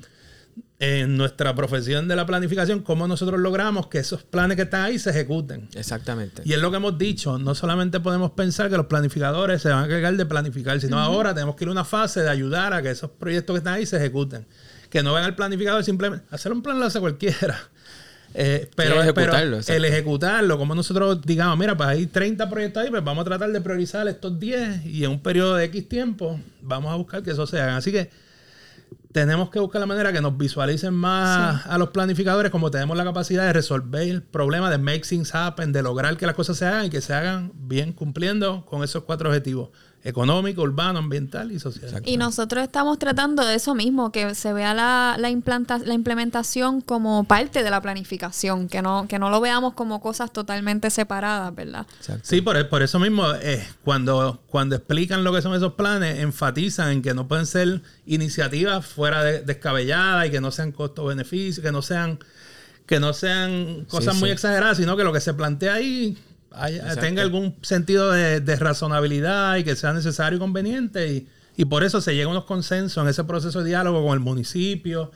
[0.81, 4.99] en nuestra profesión de la planificación, cómo nosotros logramos que esos planes que están ahí
[4.99, 5.69] se ejecuten.
[5.75, 6.43] Exactamente.
[6.45, 9.85] Y es lo que hemos dicho, no solamente podemos pensar que los planificadores se van
[9.85, 12.83] a cargar de planificar, sino ahora tenemos que ir a una fase de ayudar a
[12.83, 14.47] que esos proyectos que están ahí se ejecuten.
[14.89, 17.59] Que no venga el planificador simplemente, hacer un plan lo hace cualquiera.
[18.35, 23.03] Eh, pero, ejecutarlo, el ejecutarlo, como nosotros digamos, mira, pues hay 30 proyectos ahí, pues
[23.03, 26.93] vamos a tratar de priorizar estos 10 y en un periodo de X tiempo vamos
[26.93, 27.79] a buscar que eso se haga.
[27.79, 28.11] Así que
[29.13, 33.05] tenemos que buscar la manera que nos visualicen más a los planificadores como tenemos la
[33.05, 36.67] capacidad de resolver el problema de make things happen, de lograr que las cosas se
[36.67, 39.71] hagan y que se hagan bien cumpliendo con esos cuatro objetivos
[40.05, 42.03] económico, urbano, ambiental y social.
[42.05, 46.81] Y nosotros estamos tratando de eso mismo, que se vea la, la, implanta, la implementación
[46.81, 51.55] como parte de la planificación, que no, que no lo veamos como cosas totalmente separadas,
[51.55, 51.87] ¿verdad?
[52.23, 56.93] Sí, por, por eso mismo, eh, cuando, cuando explican lo que son esos planes, enfatizan
[56.93, 61.73] en que no pueden ser iniciativas fuera de, descabelladas y que no sean costo-beneficio, que
[61.73, 62.19] no sean
[62.87, 66.17] que no sean cosas muy exageradas, sino que lo que se plantea ahí
[67.01, 71.27] tenga algún sentido de, razonabilidad y que sea necesario y conveniente.
[71.57, 74.21] Y, por eso se llega a unos consensos en ese proceso de diálogo con el
[74.21, 75.11] municipio,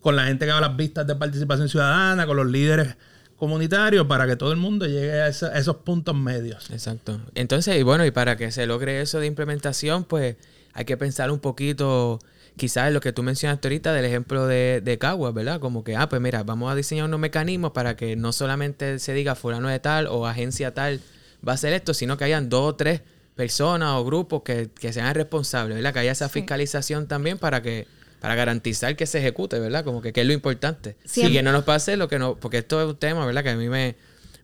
[0.00, 2.94] con la gente que va a las vistas de participación ciudadana, con los líderes
[3.36, 6.70] comunitarios, para que todo el mundo llegue a, esos puntos medios.
[6.70, 7.20] Exacto.
[7.34, 10.36] Entonces, y bueno, y para que se logre eso de implementación, pues
[10.74, 12.20] hay que pensar un poquito
[12.58, 15.60] quizás lo que tú mencionaste ahorita del ejemplo de, de Caguas, ¿verdad?
[15.60, 19.14] Como que, ah, pues mira, vamos a diseñar unos mecanismos para que no solamente se
[19.14, 21.00] diga fulano de tal o agencia tal
[21.46, 23.00] va a hacer esto, sino que hayan dos o tres
[23.34, 25.94] personas o grupos que, sean responsables, ¿verdad?
[25.94, 27.86] Que haya esa fiscalización también para que
[28.20, 29.84] para garantizar que se ejecute, ¿verdad?
[29.84, 30.96] Como que, que es lo importante.
[31.14, 32.34] Y que no nos pase lo que no...
[32.34, 33.44] Porque esto es un tema, ¿verdad?
[33.44, 33.94] Que a mí me,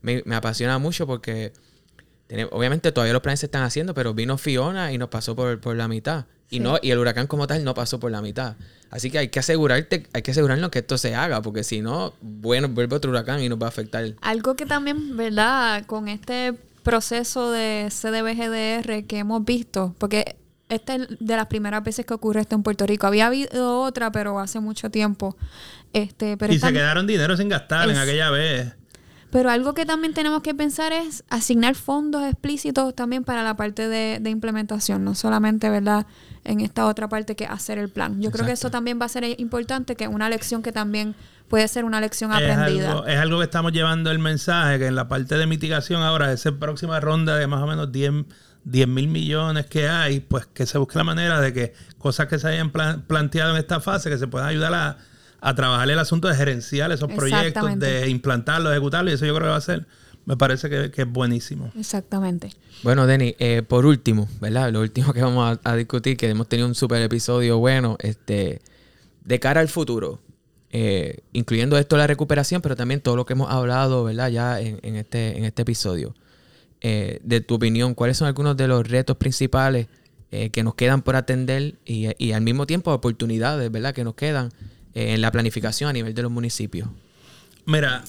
[0.01, 1.53] me, me apasiona mucho porque
[2.51, 5.77] obviamente todavía los planes se están haciendo, pero vino Fiona y nos pasó por, por
[5.77, 6.27] la mitad.
[6.51, 8.57] Y, no, y el huracán como tal no pasó por la mitad.
[8.91, 12.15] Así que hay que asegurarte, hay que asegurarnos que esto se haga, porque si no,
[12.21, 14.05] bueno, vuelve otro huracán y nos va a afectar.
[14.21, 15.85] Algo que también, ¿verdad?
[15.87, 16.55] Con este
[16.85, 20.37] proceso de CDBGDR que hemos visto, porque
[20.69, 23.07] esta es de las primeras veces que ocurre esto en Puerto Rico.
[23.07, 25.37] Había habido otra, pero hace mucho tiempo.
[25.93, 28.75] Este, pero y se quedaron dinero sin gastar en aquella vez.
[29.35, 33.89] Pero algo que también tenemos que pensar es asignar fondos explícitos también para la parte
[33.89, 36.07] de, implementación, no solamente, ¿verdad?
[36.45, 38.23] En esta otra parte que hacer el plan.
[38.23, 41.17] Yo creo que eso también va a ser importante, que una lección que también
[41.49, 43.03] puede ser una lección aprendida.
[43.09, 46.53] es algo que estamos llevando el mensaje, que en la parte de mitigación ahora, esa
[46.53, 50.97] próxima ronda de más o menos 10 mil millones que hay, pues que se busque
[50.97, 54.47] la manera de que cosas que se hayan planteado en esta fase, que se puedan
[54.47, 54.99] ayudar a
[55.45, 59.49] a trabajar el asunto de gerenciar esos proyectos, de implantarlos, ejecutarlos, y eso yo creo
[59.49, 59.87] que va a ser,
[60.25, 61.71] me parece que, es buenísimo.
[61.79, 62.49] Exactamente.
[62.83, 64.73] Bueno, Denny, eh, por último, ¿verdad?
[64.73, 68.63] Lo último que vamos a, discutir, que hemos tenido un super episodio bueno, este,
[69.23, 70.19] de cara al futuro,
[70.71, 74.31] eh, incluyendo esto la recuperación, pero también todo lo que hemos hablado, ¿verdad?
[74.31, 76.15] Ya en, este, en este episodio.
[76.81, 79.89] Eh, de tu opinión, ¿cuáles son algunos de los retos principales
[80.51, 83.95] que nos quedan por atender y, y, al mismo tiempo oportunidades, ¿verdad?
[83.95, 84.51] Que nos quedan
[84.95, 86.89] en la planificación a nivel de los municipios?
[87.67, 88.05] Mira,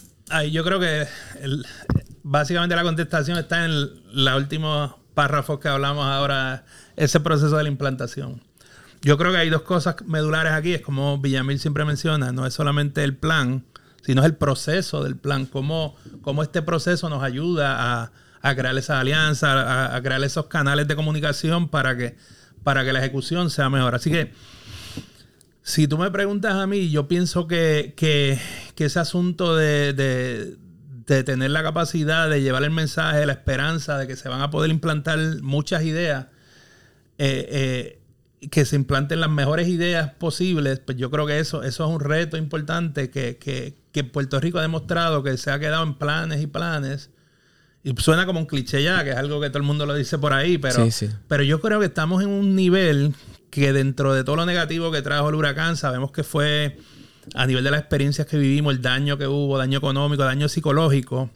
[0.51, 1.07] yo creo que
[2.23, 3.71] básicamente la contestación está en
[4.13, 6.65] los últimos párrafos que hablamos ahora,
[6.95, 8.41] ese proceso de la implantación.
[9.01, 12.53] Yo creo que hay dos cosas medulares aquí, es como Villamil siempre menciona, no es
[12.53, 13.63] solamente el plan,
[14.03, 18.11] sino es el proceso del plan, cómo, cómo este proceso nos ayuda
[18.41, 22.15] a, crear esa alianza, a, crear esos canales de comunicación para que,
[22.63, 23.95] para que la ejecución sea mejor.
[23.95, 24.33] Así que
[25.65, 27.95] si tú me preguntas a mí, yo pienso que,
[28.77, 30.57] ese asunto de,
[31.07, 34.69] tener la capacidad de llevar el mensaje, la esperanza de que se van a poder
[34.69, 36.27] implantar muchas ideas,
[37.17, 37.99] eh,
[38.41, 41.89] eh, que se implanten las mejores ideas posibles, pues yo creo que eso, eso es
[41.89, 46.43] un reto importante que, que, Puerto Rico ha demostrado que se ha quedado en planes
[46.43, 47.09] y planes.
[47.83, 50.19] Y suena como un cliché ya, que es algo que todo el mundo lo dice
[50.19, 50.87] por ahí, pero,
[51.27, 53.15] pero yo creo que estamos en un nivel
[53.55, 56.77] que dentro de todo lo negativo que trajo el huracán, sabemos que fue
[57.33, 61.29] a nivel de las experiencias que vivimos, el daño que hubo, daño económico, daño psicológico,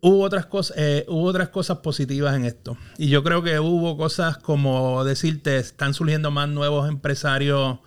[0.00, 2.76] hubo otras cosas, eh, hubo otras cosas positivas en esto.
[2.98, 7.78] Y yo creo que hubo cosas como decirte, están surgiendo más nuevos empresarios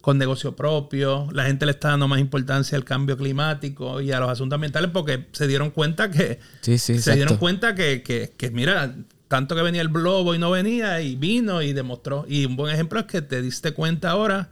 [0.00, 4.20] con negocio propio, la gente le está dando más importancia al cambio climático y a
[4.20, 8.94] los asuntos ambientales porque se dieron cuenta que se dieron cuenta que, que, que, mira,
[9.28, 12.24] tanto que venía el globo y no venía y vino y demostró.
[12.28, 14.50] Y un buen ejemplo es que te diste cuenta ahora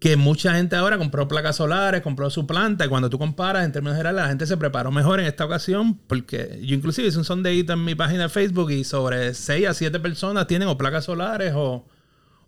[0.00, 3.72] que mucha gente ahora compró placas solares, compró su planta y cuando tú comparas en
[3.72, 7.24] términos generales la gente se preparó mejor en esta ocasión porque yo inclusive hice un
[7.24, 11.04] sondeíto en mi página de Facebook y sobre 6 a 7 personas tienen o placas
[11.04, 11.86] solares o,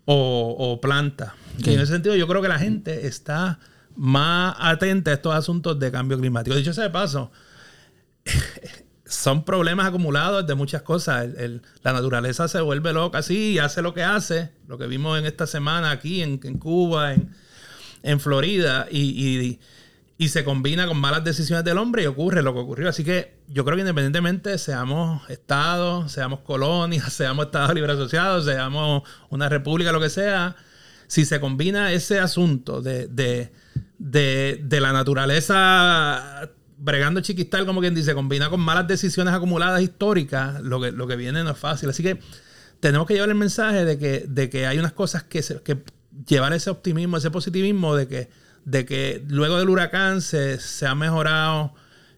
[0.07, 1.33] o, plantas.
[1.59, 3.59] Y en ese sentido yo creo que la gente está
[3.97, 6.57] más atenta a estos asuntos de cambio climático.
[6.57, 7.31] Dicho sea de paso,
[9.13, 11.29] son problemas acumulados de muchas cosas.
[11.83, 15.27] la naturaleza se vuelve loca así y hace lo que hace, lo que vimos en
[15.27, 17.15] esta semana aquí en, Cuba,
[18.03, 19.61] en, Florida, y,
[20.29, 22.89] se combina con malas decisiones del hombre y ocurre lo que ocurrió.
[22.89, 29.03] Así que yo creo que independientemente seamos estados, seamos colonias, seamos estados libre asociados, seamos
[29.29, 30.57] una república, lo que sea,
[31.07, 33.53] si se combina ese asunto de, de,
[33.99, 36.49] de la naturaleza
[36.83, 41.15] bregando chiquistal, como quien dice, combina con malas decisiones acumuladas históricas, lo que, lo que
[41.15, 41.89] viene no es fácil.
[41.89, 42.19] Así que
[42.81, 45.79] tenemos que llevar el mensaje de que, de que hay unas cosas que, que
[46.27, 48.31] llevar ese optimismo, ese positivismo de que,
[48.65, 51.73] de que luego del huracán se, ha mejorado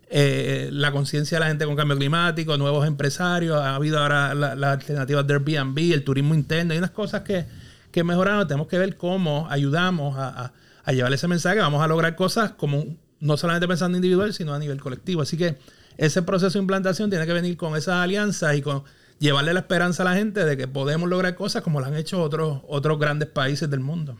[0.09, 4.57] eh, la conciencia de la gente con cambio climático, nuevos empresarios, ha habido ahora las
[4.57, 7.45] la alternativas de Airbnb, el turismo interno, hay unas cosas que,
[7.91, 8.49] que mejoraron.
[8.49, 10.53] Tenemos que ver cómo ayudamos a, a,
[10.85, 11.59] a llevar ese mensaje.
[11.59, 12.87] Vamos a lograr cosas como
[13.25, 15.23] no solamente pensando individual, sino a nivel colectivo.
[15.23, 15.57] Así que
[15.97, 18.85] ese proceso de implantación tiene que venir con esas alianzas y con
[19.19, 22.23] llevarle la esperanza a la gente de que podemos lograr cosas como lo han hecho
[22.23, 24.19] otros, otros grandes países del mundo.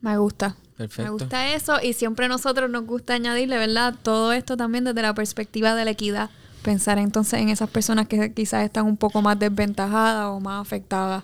[0.00, 0.56] Me gusta.
[0.98, 3.94] Me gusta eso y siempre a nosotros nos gusta añadirle, ¿verdad?
[4.02, 6.28] Todo esto también desde la perspectiva de la equidad.
[6.62, 11.22] Pensar entonces en esas personas que quizás están un poco más desventajadas o más afectadas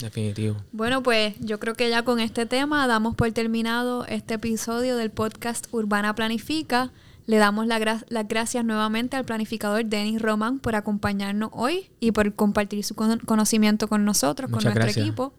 [0.00, 0.56] Definitivo.
[0.72, 5.10] Bueno, pues yo creo que ya con este tema damos por terminado este episodio del
[5.10, 6.90] podcast Urbana Planifica.
[7.26, 12.82] Le damos las gracias nuevamente al planificador Denis Roman por acompañarnos hoy y por compartir
[12.84, 15.34] su conocimiento con nosotros, con nuestro equipo.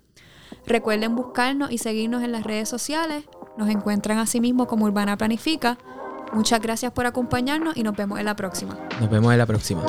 [0.68, 3.24] Recuerden buscarnos y seguirnos en las redes sociales.
[3.58, 5.80] Nos encuentran así mismo como Urbana Planifica.
[6.32, 8.78] Muchas gracias por acompañarnos y nos vemos en la próxima.
[9.00, 9.84] Nos vemos en la próxima.